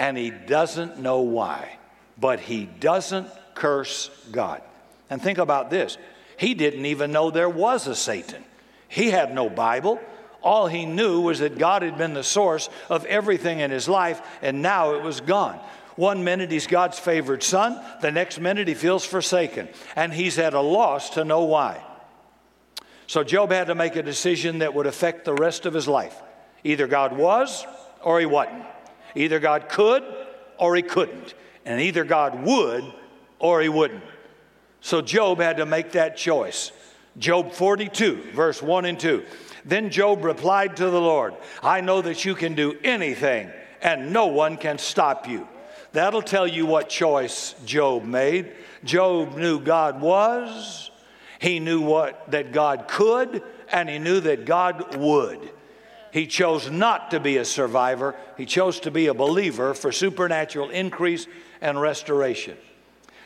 and 0.00 0.18
he 0.18 0.30
doesn't 0.30 0.98
know 0.98 1.20
why 1.20 1.76
but 2.20 2.40
he 2.40 2.66
doesn't 2.66 3.28
curse 3.54 4.10
God. 4.30 4.62
And 5.08 5.20
think 5.20 5.38
about 5.38 5.70
this 5.70 5.96
he 6.36 6.54
didn't 6.54 6.86
even 6.86 7.12
know 7.12 7.30
there 7.30 7.48
was 7.48 7.86
a 7.86 7.96
Satan, 7.96 8.44
he 8.88 9.10
had 9.10 9.34
no 9.34 9.48
Bible. 9.48 10.00
All 10.42 10.68
he 10.68 10.86
knew 10.86 11.20
was 11.20 11.40
that 11.40 11.58
God 11.58 11.82
had 11.82 11.98
been 11.98 12.14
the 12.14 12.24
source 12.24 12.70
of 12.88 13.04
everything 13.04 13.60
in 13.60 13.70
his 13.70 13.90
life, 13.90 14.22
and 14.40 14.62
now 14.62 14.94
it 14.94 15.02
was 15.02 15.20
gone. 15.20 15.60
One 15.96 16.24
minute 16.24 16.50
he's 16.50 16.66
God's 16.66 16.98
favored 16.98 17.42
son, 17.42 17.78
the 18.00 18.10
next 18.10 18.40
minute 18.40 18.66
he 18.66 18.72
feels 18.72 19.04
forsaken, 19.04 19.68
and 19.96 20.14
he's 20.14 20.38
at 20.38 20.54
a 20.54 20.60
loss 20.60 21.10
to 21.10 21.26
know 21.26 21.44
why. 21.44 21.84
So 23.06 23.22
Job 23.22 23.50
had 23.52 23.66
to 23.66 23.74
make 23.74 23.96
a 23.96 24.02
decision 24.02 24.60
that 24.60 24.72
would 24.72 24.86
affect 24.86 25.26
the 25.26 25.34
rest 25.34 25.66
of 25.66 25.74
his 25.74 25.86
life. 25.86 26.16
Either 26.64 26.86
God 26.86 27.14
was 27.14 27.66
or 28.02 28.18
he 28.18 28.24
wasn't. 28.24 28.64
Either 29.14 29.38
God 29.38 29.68
could 29.68 30.02
or 30.58 30.76
he 30.76 30.82
couldn't. 30.82 31.34
And 31.64 31.80
either 31.80 32.04
God 32.04 32.42
would 32.44 32.84
or 33.38 33.60
he 33.60 33.68
wouldn't. 33.68 34.04
So 34.80 35.00
Job 35.02 35.40
had 35.40 35.58
to 35.58 35.66
make 35.66 35.92
that 35.92 36.16
choice. 36.16 36.72
Job 37.18 37.52
42, 37.52 38.32
verse 38.34 38.62
1 38.62 38.84
and 38.84 38.98
2. 38.98 39.24
Then 39.64 39.90
Job 39.90 40.24
replied 40.24 40.76
to 40.76 40.88
the 40.90 41.00
Lord, 41.00 41.34
I 41.62 41.80
know 41.80 42.00
that 42.02 42.24
you 42.24 42.34
can 42.34 42.54
do 42.54 42.78
anything 42.82 43.50
and 43.82 44.12
no 44.12 44.26
one 44.26 44.56
can 44.56 44.78
stop 44.78 45.28
you. 45.28 45.46
That'll 45.92 46.22
tell 46.22 46.46
you 46.46 46.66
what 46.66 46.88
choice 46.88 47.54
Job 47.64 48.04
made. 48.04 48.52
Job 48.84 49.36
knew 49.36 49.60
God 49.60 50.00
was, 50.00 50.90
he 51.38 51.58
knew 51.58 51.80
what 51.80 52.30
that 52.30 52.52
God 52.52 52.86
could, 52.86 53.42
and 53.72 53.88
he 53.88 53.98
knew 53.98 54.20
that 54.20 54.44
God 54.44 54.96
would. 54.96 55.50
He 56.12 56.26
chose 56.26 56.70
not 56.70 57.12
to 57.12 57.20
be 57.20 57.36
a 57.36 57.44
survivor, 57.44 58.16
he 58.36 58.46
chose 58.46 58.80
to 58.80 58.90
be 58.90 59.06
a 59.06 59.14
believer 59.14 59.74
for 59.74 59.92
supernatural 59.92 60.70
increase 60.70 61.26
and 61.60 61.80
restoration. 61.80 62.56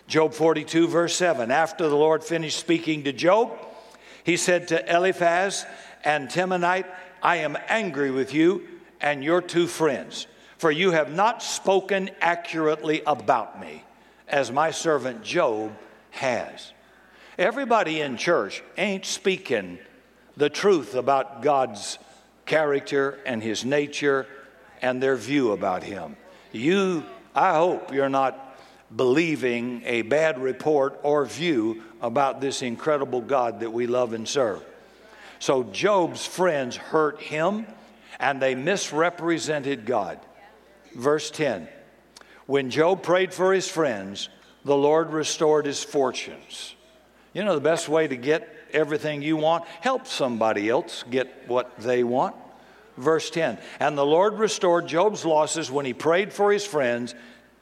Job 0.06 0.34
42, 0.34 0.88
verse 0.88 1.16
7. 1.16 1.50
After 1.50 1.88
the 1.88 1.96
Lord 1.96 2.22
finished 2.22 2.58
speaking 2.58 3.04
to 3.04 3.12
Job, 3.12 3.56
he 4.22 4.36
said 4.36 4.68
to 4.68 4.94
Eliphaz 4.94 5.64
and 6.04 6.28
Temanite, 6.28 6.86
I 7.22 7.36
am 7.36 7.56
angry 7.68 8.10
with 8.10 8.34
you 8.34 8.68
and 9.00 9.24
your 9.24 9.40
two 9.40 9.66
friends, 9.66 10.26
for 10.58 10.70
you 10.70 10.90
have 10.90 11.12
not 11.12 11.42
spoken 11.42 12.10
accurately 12.20 13.02
about 13.06 13.60
me, 13.60 13.82
as 14.28 14.52
my 14.52 14.70
servant 14.70 15.22
Job 15.22 15.72
has. 16.10 16.72
Everybody 17.38 18.00
in 18.00 18.16
church 18.16 18.62
ain't 18.76 19.06
speaking 19.06 19.78
the 20.36 20.50
truth 20.50 20.94
about 20.94 21.42
God's 21.42 21.98
character 22.46 23.18
and 23.26 23.42
his 23.42 23.64
nature 23.64 24.26
and 24.82 25.02
their 25.02 25.16
view 25.16 25.52
about 25.52 25.82
him. 25.82 26.16
You 26.52 27.04
I 27.34 27.54
hope 27.54 27.92
you're 27.92 28.08
not 28.08 28.56
believing 28.94 29.82
a 29.84 30.02
bad 30.02 30.40
report 30.40 31.00
or 31.02 31.24
view 31.24 31.82
about 32.00 32.40
this 32.40 32.62
incredible 32.62 33.20
God 33.20 33.60
that 33.60 33.72
we 33.72 33.88
love 33.88 34.12
and 34.12 34.28
serve. 34.28 34.62
So 35.40 35.64
Job's 35.64 36.24
friends 36.24 36.76
hurt 36.76 37.20
him 37.20 37.66
and 38.20 38.40
they 38.40 38.54
misrepresented 38.54 39.84
God. 39.84 40.20
Verse 40.94 41.30
10 41.30 41.68
When 42.46 42.70
Job 42.70 43.02
prayed 43.02 43.34
for 43.34 43.52
his 43.52 43.68
friends, 43.68 44.28
the 44.64 44.76
Lord 44.76 45.12
restored 45.12 45.66
his 45.66 45.82
fortunes. 45.82 46.76
You 47.34 47.44
know, 47.44 47.54
the 47.54 47.60
best 47.60 47.88
way 47.88 48.06
to 48.06 48.16
get 48.16 48.48
everything 48.72 49.20
you 49.20 49.36
want, 49.36 49.66
help 49.80 50.06
somebody 50.06 50.68
else 50.68 51.04
get 51.10 51.48
what 51.48 51.76
they 51.78 52.04
want. 52.04 52.36
Verse 52.96 53.28
10 53.28 53.58
And 53.80 53.98
the 53.98 54.06
Lord 54.06 54.38
restored 54.38 54.86
Job's 54.86 55.24
losses 55.24 55.70
when 55.70 55.84
he 55.84 55.92
prayed 55.92 56.32
for 56.32 56.52
his 56.52 56.64
friends. 56.64 57.14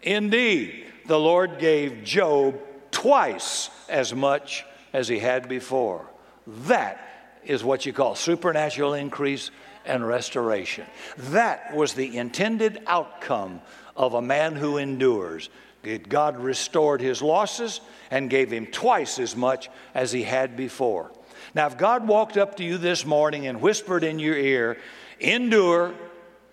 Indeed, 0.03 0.87
the 1.07 1.19
Lord 1.19 1.59
gave 1.59 2.05
Job 2.05 2.61
twice 2.91 3.71
as 3.89 4.15
much 4.15 4.65
as 4.93 5.09
he 5.09 5.19
had 5.19 5.49
before. 5.49 6.07
That 6.47 7.09
is 7.45 7.65
what 7.65 7.87
you 7.87 7.93
call 7.93 8.15
supernatural 8.15 8.95
increase 8.95 9.51
and 9.85 10.07
restoration. 10.07 10.87
That 11.17 11.75
was 11.75 11.95
the 11.95 12.17
intended 12.17 12.83
outcome 12.87 13.63
of 13.97 14.15
a 14.15 14.23
man 14.23 14.55
who 14.55 14.77
endures. 14.77 15.49
God 15.83 16.39
restored 16.39 17.01
his 17.01 17.23
losses 17.23 17.81
and 18.11 18.31
gave 18.31 18.51
him 18.51 18.67
twice 18.67 19.19
as 19.19 19.35
much 19.37 19.69
as 19.95 20.13
he 20.13 20.23
had 20.23 20.57
before. 20.57 21.11
Now, 21.55 21.67
if 21.67 21.77
God 21.77 22.07
walked 22.07 22.37
up 22.37 22.57
to 22.57 22.65
you 22.65 22.79
this 22.79 23.05
morning 23.05 23.47
and 23.47 23.61
whispered 23.61 24.05
in 24.05 24.19
your 24.19 24.37
ear, 24.37 24.79
endure. 25.21 25.95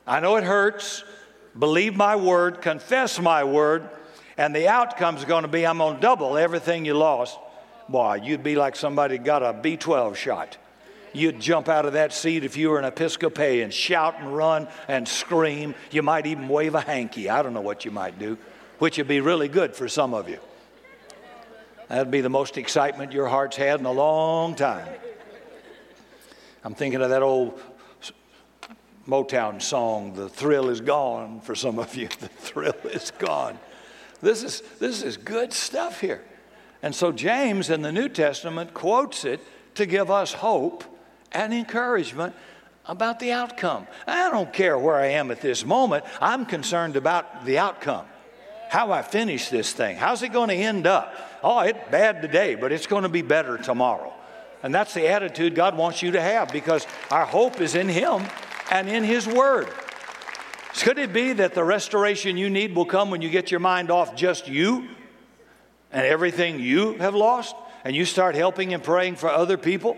I 0.06 0.20
know 0.20 0.36
it 0.36 0.44
hurts. 0.44 1.04
Believe 1.58 1.96
my 1.96 2.16
word, 2.16 2.62
confess 2.62 3.20
my 3.20 3.44
word, 3.44 3.90
and 4.38 4.56
the 4.56 4.68
outcome 4.68 5.18
is 5.18 5.26
going 5.26 5.42
to 5.42 5.48
be 5.48 5.66
I'm 5.66 5.80
going 5.80 5.96
to 5.96 6.02
double 6.02 6.38
everything 6.38 6.86
you 6.86 6.94
lost. 6.94 7.38
Boy, 7.88 8.22
you'd 8.24 8.44
be 8.44 8.56
like 8.56 8.76
somebody 8.76 9.18
got 9.18 9.42
a 9.42 9.54
B12 9.54 10.16
shot. 10.16 10.58
You'd 11.12 11.40
jump 11.40 11.68
out 11.68 11.86
of 11.86 11.94
that 11.94 12.14
seat 12.14 12.44
if 12.44 12.56
you 12.56 12.70
were 12.70 12.78
an 12.78 12.86
Episcopalian, 12.86 13.72
shout 13.72 14.20
and 14.20 14.36
run 14.36 14.68
and 14.88 15.08
scream. 15.08 15.74
You 15.90 16.04
might 16.04 16.28
even 16.28 16.48
wave 16.48 16.76
a 16.76 16.82
hanky. 16.82 17.30
I 17.30 17.42
don't 17.42 17.54
know 17.54 17.62
what 17.62 17.84
you 17.84 17.90
might 17.90 18.20
do, 18.20 18.38
which 18.80 18.98
would 18.98 19.08
be 19.08 19.22
really 19.22 19.48
good 19.48 19.76
for 19.76 19.88
some 19.88 20.14
of 20.14 20.28
you. 20.28 20.40
That'd 21.88 22.12
be 22.12 22.22
the 22.22 22.30
most 22.30 22.58
excitement 22.58 23.14
your 23.14 23.28
heart's 23.28 23.58
had 23.58 23.80
in 23.80 23.86
a 23.86 23.92
long 23.92 24.56
time. 24.56 24.88
I'm 26.64 26.76
thinking 26.76 27.02
of 27.02 27.10
that 27.10 27.24
old 27.24 27.60
Motown 29.08 29.62
song, 29.62 30.14
The 30.14 30.30
Thrill 30.30 30.70
Is 30.70 30.82
Gone, 30.82 31.42
for 31.42 31.56
some 31.56 31.80
of 31.80 31.96
you. 31.96 32.08
The 32.20 32.28
thrill 32.28 32.76
is 32.86 33.12
gone. 33.18 33.58
This 34.22 34.44
is, 34.44 34.62
this 34.80 35.02
is 35.02 35.18
good 35.18 35.54
stuff 35.54 36.00
here. 36.00 36.24
And 36.84 36.94
so 36.94 37.12
James 37.12 37.70
in 37.70 37.82
the 37.82 37.92
New 37.92 38.10
Testament 38.10 38.74
quotes 38.74 39.26
it 39.26 39.42
to 39.76 39.86
give 39.86 40.12
us 40.12 40.34
hope 40.34 40.84
and 41.32 41.54
encouragement 41.54 42.36
about 42.86 43.20
the 43.20 43.32
outcome. 43.32 43.88
I 44.06 44.30
don't 44.30 44.52
care 44.52 44.78
where 44.78 44.96
I 44.96 45.08
am 45.08 45.32
at 45.32 45.42
this 45.42 45.66
moment, 45.66 46.06
I'm 46.22 46.46
concerned 46.46 46.96
about 46.96 47.46
the 47.46 47.58
outcome. 47.58 48.06
How 48.70 48.92
I 48.92 49.02
finish 49.02 49.50
this 49.50 49.74
thing. 49.74 49.98
How's 49.98 50.22
it 50.22 50.30
going 50.30 50.50
to 50.50 50.56
end 50.56 50.86
up? 50.86 51.16
Oh, 51.42 51.60
it's 51.62 51.80
bad 51.90 52.22
today, 52.22 52.54
but 52.54 52.72
it's 52.72 52.86
going 52.86 53.02
to 53.02 53.10
be 53.10 53.24
better 53.24 53.58
tomorrow. 53.58 54.14
And 54.62 54.74
that's 54.74 54.94
the 54.94 55.08
attitude 55.08 55.56
God 55.56 55.76
wants 55.76 56.04
you 56.04 56.12
to 56.12 56.22
have 56.22 56.52
because 56.52 56.86
our 57.10 57.26
hope 57.26 57.62
is 57.62 57.74
in 57.74 57.90
Him 57.90 58.24
and 58.70 58.88
in 58.88 59.04
His 59.04 59.26
Word. 59.26 59.70
Could 60.76 61.00
it 61.00 61.12
be 61.12 61.34
that 61.34 61.56
the 61.56 61.64
restoration 61.64 62.38
you 62.38 62.48
need 62.48 62.76
will 62.76 62.86
come 62.86 63.10
when 63.10 63.24
you 63.24 63.30
get 63.32 63.50
your 63.50 63.60
mind 63.60 63.90
off 63.90 64.16
just 64.16 64.48
you 64.48 64.88
and 65.92 66.06
everything 66.06 66.60
you 66.60 66.94
have 67.00 67.16
lost 67.16 67.56
and 67.84 67.96
you 67.96 68.06
start 68.06 68.36
helping 68.36 68.76
and 68.76 68.84
praying 68.84 69.16
for 69.16 69.30
other 69.30 69.58
people? 69.58 69.98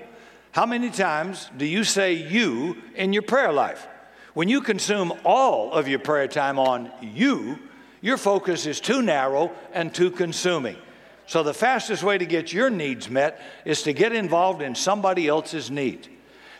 How 0.53 0.65
many 0.65 0.91
times 0.91 1.51
do 1.57 1.65
you 1.65 1.83
say 1.83 2.13
you 2.13 2.77
in 2.95 3.11
your 3.11 3.23
prayer 3.23 3.51
life? 3.51 3.85
When 4.33 4.47
you 4.47 4.61
consume 4.61 5.11
all 5.25 5.73
of 5.73 5.89
your 5.89 5.99
prayer 5.99 6.29
time 6.29 6.57
on 6.57 6.89
you, 7.01 7.59
your 8.01 8.17
focus 8.17 8.65
is 8.65 8.79
too 8.79 9.01
narrow 9.01 9.51
and 9.73 9.93
too 9.93 10.11
consuming. 10.11 10.77
So, 11.27 11.43
the 11.43 11.53
fastest 11.53 12.03
way 12.03 12.17
to 12.17 12.25
get 12.25 12.51
your 12.51 12.69
needs 12.69 13.09
met 13.09 13.41
is 13.63 13.83
to 13.83 13.93
get 13.93 14.11
involved 14.11 14.61
in 14.61 14.75
somebody 14.75 15.27
else's 15.27 15.71
need. 15.71 16.09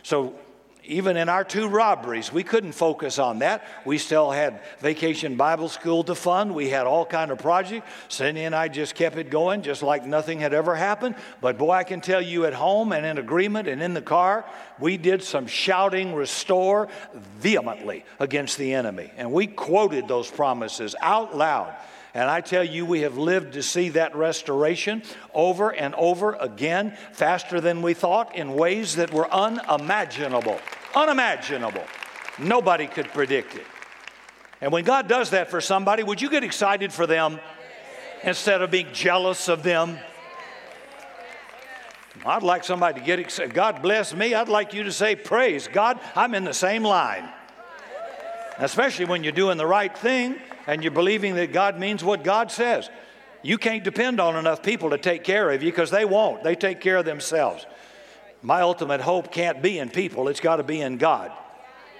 So, 0.03 0.35
even 0.83 1.15
in 1.15 1.29
our 1.29 1.43
two 1.43 1.67
robberies, 1.67 2.33
we 2.33 2.43
couldn't 2.43 2.71
focus 2.71 3.19
on 3.19 3.39
that. 3.39 3.63
We 3.85 3.97
still 3.97 4.31
had 4.31 4.61
vacation 4.79 5.35
Bible 5.35 5.69
school 5.69 6.03
to 6.05 6.15
fund. 6.15 6.55
We 6.55 6.69
had 6.69 6.87
all 6.87 7.05
kind 7.05 7.29
of 7.31 7.37
projects. 7.37 7.87
Cindy 8.09 8.43
and 8.43 8.55
I 8.55 8.67
just 8.67 8.95
kept 8.95 9.17
it 9.17 9.29
going, 9.29 9.61
just 9.61 9.83
like 9.83 10.05
nothing 10.05 10.39
had 10.39 10.53
ever 10.53 10.75
happened. 10.75 11.15
But 11.39 11.57
boy, 11.57 11.71
I 11.71 11.83
can 11.83 12.01
tell 12.01 12.21
you 12.21 12.45
at 12.45 12.53
home 12.53 12.93
and 12.93 13.05
in 13.05 13.17
agreement 13.19 13.67
and 13.67 13.81
in 13.81 13.93
the 13.93 14.01
car, 14.01 14.45
we 14.79 14.97
did 14.97 15.21
some 15.21 15.45
shouting 15.45 16.15
restore 16.15 16.87
vehemently 17.13 18.03
against 18.19 18.57
the 18.57 18.73
enemy. 18.73 19.11
And 19.17 19.31
we 19.31 19.47
quoted 19.47 20.07
those 20.07 20.31
promises 20.31 20.95
out 20.99 21.37
loud. 21.37 21.75
And 22.13 22.29
I 22.29 22.41
tell 22.41 22.63
you, 22.63 22.85
we 22.85 23.01
have 23.01 23.17
lived 23.17 23.53
to 23.53 23.63
see 23.63 23.89
that 23.89 24.15
restoration 24.15 25.01
over 25.33 25.73
and 25.73 25.95
over 25.95 26.33
again, 26.33 26.97
faster 27.13 27.61
than 27.61 27.81
we 27.81 27.93
thought, 27.93 28.35
in 28.35 28.53
ways 28.53 28.95
that 28.97 29.13
were 29.13 29.31
unimaginable. 29.31 30.59
Unimaginable. 30.93 31.83
Nobody 32.37 32.87
could 32.87 33.07
predict 33.07 33.55
it. 33.55 33.65
And 34.59 34.71
when 34.71 34.83
God 34.83 35.07
does 35.07 35.29
that 35.29 35.49
for 35.49 35.61
somebody, 35.61 36.03
would 36.03 36.21
you 36.21 36.29
get 36.29 36.43
excited 36.43 36.91
for 36.91 37.07
them 37.07 37.39
instead 38.23 38.61
of 38.61 38.71
being 38.71 38.91
jealous 38.91 39.47
of 39.47 39.63
them? 39.63 39.97
I'd 42.25 42.43
like 42.43 42.63
somebody 42.63 42.99
to 42.99 43.05
get 43.05 43.19
excited. 43.19 43.53
God 43.53 43.81
bless 43.81 44.13
me. 44.13 44.33
I'd 44.33 44.49
like 44.49 44.73
you 44.73 44.83
to 44.83 44.91
say, 44.91 45.15
Praise 45.15 45.67
God, 45.67 45.99
I'm 46.15 46.35
in 46.35 46.43
the 46.43 46.53
same 46.53 46.83
line. 46.83 47.27
Especially 48.57 49.05
when 49.05 49.23
you're 49.23 49.31
doing 49.31 49.57
the 49.57 49.65
right 49.65 49.95
thing 49.97 50.35
and 50.67 50.83
you're 50.83 50.91
believing 50.91 51.35
that 51.35 51.53
God 51.53 51.79
means 51.79 52.03
what 52.03 52.23
God 52.23 52.51
says. 52.51 52.89
You 53.43 53.57
can't 53.57 53.83
depend 53.83 54.19
on 54.19 54.35
enough 54.35 54.61
people 54.61 54.91
to 54.91 54.97
take 54.97 55.23
care 55.23 55.49
of 55.49 55.63
you 55.63 55.71
because 55.71 55.89
they 55.89 56.05
won't. 56.05 56.43
They 56.43 56.55
take 56.55 56.79
care 56.79 56.97
of 56.97 57.05
themselves. 57.05 57.65
My 58.43 58.61
ultimate 58.61 59.01
hope 59.01 59.31
can't 59.31 59.61
be 59.61 59.79
in 59.79 59.89
people, 59.89 60.27
it's 60.27 60.39
got 60.39 60.57
to 60.57 60.63
be 60.63 60.81
in 60.81 60.97
God. 60.97 61.31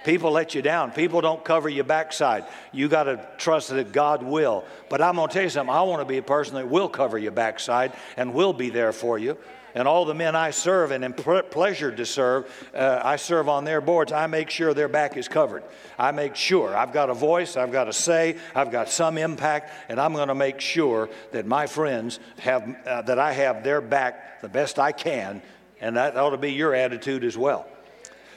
People 0.04 0.32
let 0.32 0.52
you 0.52 0.62
down. 0.62 0.90
People 0.90 1.20
don't 1.20 1.44
cover 1.44 1.68
your 1.68 1.84
backside. 1.84 2.44
You 2.72 2.88
got 2.88 3.04
to 3.04 3.24
trust 3.38 3.68
that 3.68 3.92
God 3.92 4.24
will. 4.24 4.64
But 4.88 5.00
I'm 5.00 5.14
going 5.14 5.28
to 5.28 5.32
tell 5.32 5.44
you 5.44 5.48
something. 5.48 5.72
I 5.72 5.82
want 5.82 6.00
to 6.00 6.04
be 6.04 6.18
a 6.18 6.22
person 6.22 6.56
that 6.56 6.68
will 6.68 6.88
cover 6.88 7.16
your 7.16 7.30
backside 7.30 7.92
and 8.16 8.34
will 8.34 8.52
be 8.52 8.68
there 8.68 8.92
for 8.92 9.16
you 9.16 9.38
and 9.74 9.88
all 9.88 10.04
the 10.04 10.14
men 10.14 10.36
I 10.36 10.50
serve 10.50 10.90
and 10.90 11.04
am 11.04 11.14
pleasured 11.14 11.96
to 11.96 12.06
serve, 12.06 12.50
uh, 12.74 13.00
I 13.02 13.16
serve 13.16 13.48
on 13.48 13.64
their 13.64 13.80
boards. 13.80 14.12
I 14.12 14.26
make 14.26 14.50
sure 14.50 14.74
their 14.74 14.88
back 14.88 15.16
is 15.16 15.28
covered. 15.28 15.62
I 15.98 16.10
make 16.10 16.36
sure 16.36 16.76
I've 16.76 16.92
got 16.92 17.10
a 17.10 17.14
voice, 17.14 17.56
I've 17.56 17.72
got 17.72 17.88
a 17.88 17.92
say, 17.92 18.36
I've 18.54 18.70
got 18.70 18.88
some 18.88 19.18
impact, 19.18 19.70
and 19.88 20.00
I'm 20.00 20.12
going 20.12 20.28
to 20.28 20.34
make 20.34 20.60
sure 20.60 21.08
that 21.32 21.46
my 21.46 21.66
friends 21.66 22.18
have 22.38 22.76
uh, 22.86 23.02
that 23.02 23.18
I 23.18 23.32
have 23.32 23.64
their 23.64 23.80
back 23.80 24.40
the 24.42 24.48
best 24.48 24.78
I 24.78 24.92
can, 24.92 25.42
and 25.80 25.96
that 25.96 26.16
ought 26.16 26.30
to 26.30 26.36
be 26.36 26.52
your 26.52 26.74
attitude 26.74 27.24
as 27.24 27.36
well. 27.36 27.66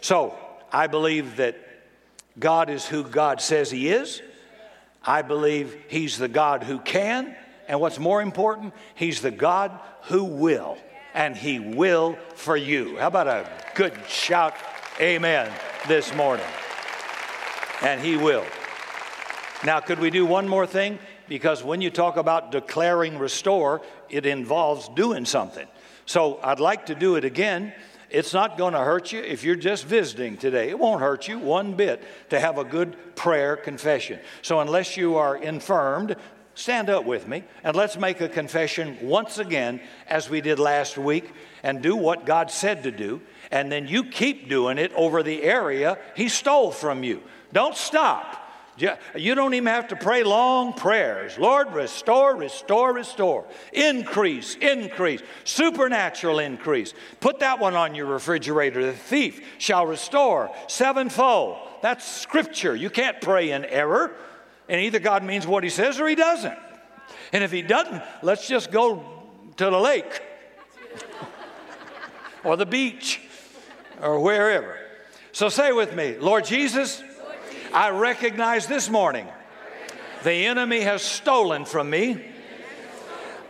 So 0.02 0.38
I 0.72 0.88
believe 0.88 1.38
that 1.38 1.58
God 2.38 2.70
is 2.70 2.86
who 2.86 3.04
God 3.04 3.42
says 3.42 3.72
He 3.72 3.90
is. 3.90 4.22
I 5.04 5.22
believe 5.22 5.76
He's 5.88 6.18
the 6.18 6.28
God 6.28 6.64
who 6.64 6.80
can, 6.80 7.36
and 7.68 7.80
what's 7.80 8.00
more 8.00 8.22
important, 8.22 8.74
He's 8.94 9.22
the 9.22 9.32
God 9.32 9.72
who 10.04 10.24
will 10.24 10.78
and 11.16 11.36
He 11.36 11.60
will 11.60 12.18
for 12.36 12.56
you. 12.56 12.98
How 12.98 13.08
about 13.08 13.28
a 13.28 13.50
good 13.74 13.94
shout, 14.08 14.54
Amen, 15.00 15.52
this 15.88 16.14
morning? 16.14 16.46
And 17.82 18.00
He 18.00 18.18
will. 18.18 18.46
Now, 19.66 19.80
could 19.80 20.00
we 20.00 20.12
do 20.12 20.26
one 20.26 20.48
more 20.48 20.68
thing? 20.68 21.00
Because 21.28 21.64
when 21.64 21.82
you 21.82 21.90
talk 21.90 22.18
about 22.18 22.52
declaring 22.52 23.18
restore, 23.18 23.82
it 24.10 24.28
involves 24.28 24.90
doing 24.90 25.26
something. 25.26 25.66
So 26.06 26.40
I'd 26.44 26.60
like 26.60 26.86
to 26.88 26.96
do 26.96 27.16
it 27.16 27.26
again. 27.26 27.74
It's 28.12 28.34
not 28.34 28.58
going 28.58 28.74
to 28.74 28.80
hurt 28.80 29.12
you 29.12 29.22
if 29.22 29.44
you're 29.44 29.56
just 29.56 29.86
visiting 29.86 30.38
today. 30.38 30.70
It 30.70 30.78
won't 30.78 31.02
hurt 31.02 31.28
you 31.28 31.40
one 31.40 31.74
bit 31.74 32.04
to 32.30 32.40
have 32.40 32.60
a 32.60 32.64
good 32.64 33.16
prayer 33.16 33.58
confession. 33.58 34.20
So, 34.44 34.60
unless 34.60 34.96
you 34.96 35.16
are 35.16 35.36
infirmed, 35.36 36.16
Stand 36.56 36.90
up 36.90 37.04
with 37.04 37.28
me 37.28 37.44
and 37.64 37.76
let's 37.76 37.98
make 37.98 38.22
a 38.22 38.30
confession 38.30 38.98
once 39.02 39.38
again, 39.38 39.82
as 40.08 40.30
we 40.30 40.40
did 40.40 40.58
last 40.58 40.98
week, 40.98 41.34
and 41.64 41.82
do 41.82 41.96
what 41.96 42.26
God 42.26 42.50
said 42.50 42.84
to 42.84 42.92
do. 42.92 43.22
And 43.52 43.72
then 43.72 43.88
you 43.88 44.06
keep 44.06 44.50
doing 44.50 44.78
it 44.78 44.92
over 44.94 45.22
the 45.22 45.44
area 45.44 45.98
He 46.16 46.30
stole 46.30 46.72
from 46.72 47.04
you. 47.04 47.22
Don't 47.54 47.76
stop. 47.76 48.42
You 49.16 49.36
don't 49.36 49.54
even 49.54 49.68
have 49.68 49.88
to 49.90 49.96
pray 49.96 50.24
long 50.24 50.74
prayers. 50.74 51.38
Lord, 51.38 51.74
restore, 51.74 52.36
restore, 52.36 52.94
restore. 52.94 53.46
Increase, 53.72 54.56
increase, 54.56 55.22
supernatural 55.46 56.40
increase. 56.40 56.94
Put 57.22 57.40
that 57.40 57.60
one 57.60 57.76
on 57.76 57.96
your 57.96 58.08
refrigerator. 58.08 58.86
The 58.86 58.92
thief 58.92 59.42
shall 59.60 59.86
restore 59.86 60.52
sevenfold. 60.68 61.58
That's 61.82 62.06
scripture. 62.06 62.76
You 62.76 62.90
can't 62.90 63.22
pray 63.22 63.52
in 63.52 63.64
error. 63.64 64.14
And 64.68 64.82
either 64.82 65.00
God 65.00 65.24
means 65.24 65.46
what 65.46 65.64
he 65.64 65.70
says 65.70 66.00
or 66.00 66.08
he 66.08 66.16
doesn't. 66.16 66.58
And 67.32 67.44
if 67.44 67.52
he 67.52 67.62
doesn't, 67.62 68.02
let's 68.24 68.48
just 68.48 68.72
go 68.72 69.04
to 69.58 69.66
the 69.66 69.80
lake 69.80 70.22
or 72.44 72.58
the 72.58 72.66
beach 72.66 73.22
or 74.02 74.20
wherever. 74.20 74.78
So 75.32 75.50
say 75.50 75.72
with 75.72 75.94
me, 75.96 76.18
Lord 76.18 76.46
Jesus, 76.46 77.04
I 77.74 77.90
recognize 77.90 78.68
this 78.68 78.90
morning 78.90 79.28
the 80.24 80.46
enemy 80.46 80.82
has 80.82 81.02
stolen 81.02 81.66
from 81.66 81.90
me. 81.90 82.24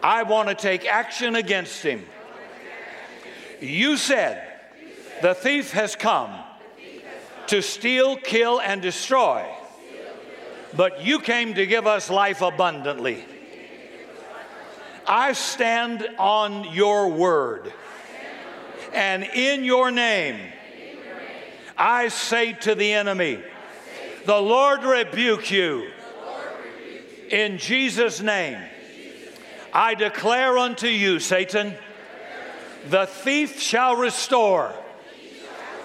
I 0.04 0.24
want 0.24 0.50
to 0.50 0.56
take 0.56 0.86
action 0.86 1.36
against 1.36 1.82
him. 1.82 2.06
You 3.62 3.98
said 3.98 4.48
the 5.22 5.34
thief 5.34 5.72
has 5.72 5.96
come 5.96 6.32
to 7.48 7.62
steal, 7.62 8.18
kill, 8.18 8.60
and 8.60 8.82
destroy 8.82 9.46
but 10.76 11.02
you 11.02 11.20
came 11.20 11.54
to 11.54 11.66
give 11.66 11.88
us 11.88 12.10
life 12.10 12.42
abundantly. 12.42 13.24
I 15.08 15.34
stand 15.34 16.08
on 16.18 16.74
your 16.74 17.10
word. 17.10 17.72
And 18.94 19.24
in 19.24 19.64
your 19.64 19.92
name, 19.92 20.40
I 21.78 22.08
say 22.08 22.54
to 22.54 22.76
the 22.76 22.94
enemy, 22.94 23.40
the 24.26 24.40
Lord 24.40 24.84
rebuke 24.84 25.52
you. 25.52 25.90
In 27.30 27.58
Jesus' 27.58 28.22
name, 28.22 28.58
I 29.74 29.94
declare 29.94 30.58
unto 30.58 30.88
you, 30.88 31.20
Satan, 31.20 31.76
the 32.90 33.06
thief 33.06 33.60
shall 33.60 33.96
restore 33.96 34.74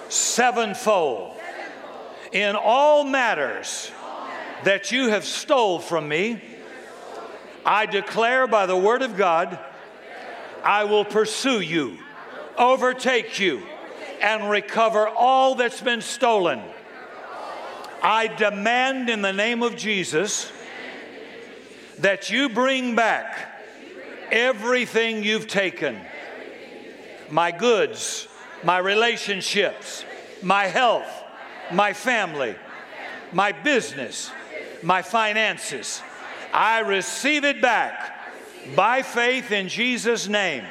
sevenfold 0.09 1.37
in 2.33 2.57
all 2.57 3.05
matters 3.05 3.91
that 4.65 4.93
you 4.93 5.09
have 5.09 5.25
stole 5.25 5.79
from 5.79 6.09
me, 6.09 6.43
I 7.65 7.87
declare 7.87 8.47
by 8.47 8.67
the 8.67 8.77
word 8.77 9.03
of 9.03 9.17
God, 9.17 9.59
I 10.63 10.85
will 10.85 11.05
pursue 11.05 11.61
you, 11.61 11.99
overtake 12.57 13.39
you, 13.39 13.63
and 14.21 14.51
recover 14.51 15.09
all 15.09 15.55
that's 15.55 15.81
been 15.81 16.03
stolen. 16.03 16.63
I 18.03 18.29
demand 18.29 19.11
in 19.11 19.23
the 19.23 19.33
name 19.33 19.63
of 19.63 19.77
Jesus 19.77 20.51
that 21.99 22.31
you 22.31 22.49
bring 22.49 22.95
back 22.95 23.37
everything 24.31 25.23
you've 25.23 25.49
taken 25.49 26.01
my 27.31 27.51
goods, 27.51 28.27
my 28.65 28.79
relationships, 28.79 30.05
my 30.43 30.65
health, 30.67 31.09
my 31.73 31.93
family, 31.93 32.57
my 33.33 33.53
business, 33.53 34.31
my 34.83 35.03
finances. 35.03 36.03
I 36.53 36.81
receive 36.81 37.45
it 37.45 37.61
back 37.61 38.19
by 38.75 39.03
faith 39.03 39.53
in 39.53 39.69
Jesus' 39.69 40.29
name. 40.29 40.65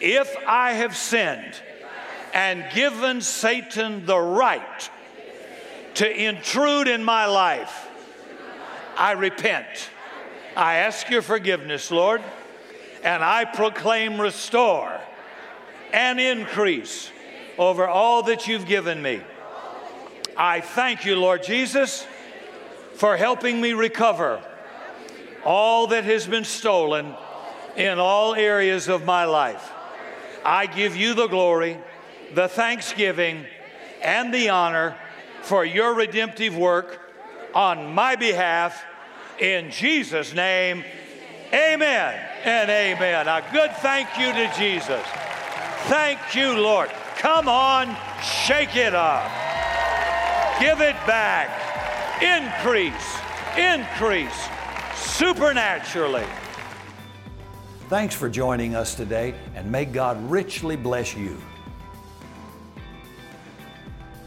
If 0.00 0.34
I 0.46 0.72
have 0.72 0.96
sinned 0.96 1.54
and 2.32 2.64
given 2.74 3.20
Satan 3.20 4.06
the 4.06 4.18
right 4.18 4.90
to 5.94 6.10
intrude 6.10 6.88
in 6.88 7.04
my 7.04 7.26
life, 7.26 7.88
I 8.96 9.12
repent. 9.12 9.90
I 10.56 10.76
ask 10.76 11.08
your 11.10 11.22
forgiveness, 11.22 11.90
Lord, 11.90 12.22
and 13.02 13.22
I 13.22 13.44
proclaim 13.44 14.20
restore 14.20 14.98
and 15.92 16.20
increase 16.20 17.10
over 17.58 17.86
all 17.86 18.22
that 18.24 18.46
you've 18.46 18.66
given 18.66 19.02
me. 19.02 19.20
I 20.36 20.60
thank 20.60 21.04
you, 21.04 21.16
Lord 21.16 21.42
Jesus 21.42 22.06
for 23.00 23.16
helping 23.16 23.58
me 23.62 23.72
recover 23.72 24.42
all 25.42 25.86
that 25.86 26.04
has 26.04 26.26
been 26.26 26.44
stolen 26.44 27.14
in 27.74 27.98
all 27.98 28.34
areas 28.34 28.88
of 28.88 29.06
my 29.06 29.24
life. 29.24 29.72
I 30.44 30.66
give 30.66 30.96
you 30.96 31.14
the 31.14 31.26
glory, 31.26 31.78
the 32.34 32.46
thanksgiving, 32.46 33.46
and 34.02 34.34
the 34.34 34.50
honor 34.50 34.98
for 35.40 35.64
your 35.64 35.94
redemptive 35.94 36.54
work 36.54 37.00
on 37.54 37.94
my 37.94 38.16
behalf. 38.16 38.84
In 39.38 39.70
Jesus' 39.70 40.34
name, 40.34 40.84
amen 41.54 42.20
and 42.44 42.68
amen. 42.68 43.28
A 43.28 43.42
good 43.50 43.70
thank 43.76 44.08
you 44.18 44.30
to 44.30 44.52
Jesus. 44.58 45.06
Thank 45.84 46.18
you, 46.34 46.52
Lord. 46.52 46.90
Come 47.16 47.48
on, 47.48 47.96
shake 48.22 48.76
it 48.76 48.94
up. 48.94 49.24
Give 50.60 50.82
it 50.82 50.96
back. 51.06 51.59
Increase, 52.22 53.18
increase 53.56 54.48
supernaturally. 54.94 56.26
Thanks 57.88 58.14
for 58.14 58.28
joining 58.28 58.74
us 58.74 58.94
today, 58.94 59.34
and 59.54 59.70
may 59.70 59.84
God 59.84 60.22
richly 60.30 60.76
bless 60.76 61.16
you. 61.16 61.40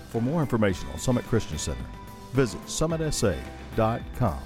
For 0.09 0.21
more 0.21 0.41
information 0.41 0.87
on 0.91 0.99
Summit 0.99 1.25
Christian 1.25 1.57
Center, 1.57 1.85
visit 2.33 2.61
summitsa.com. 2.65 4.39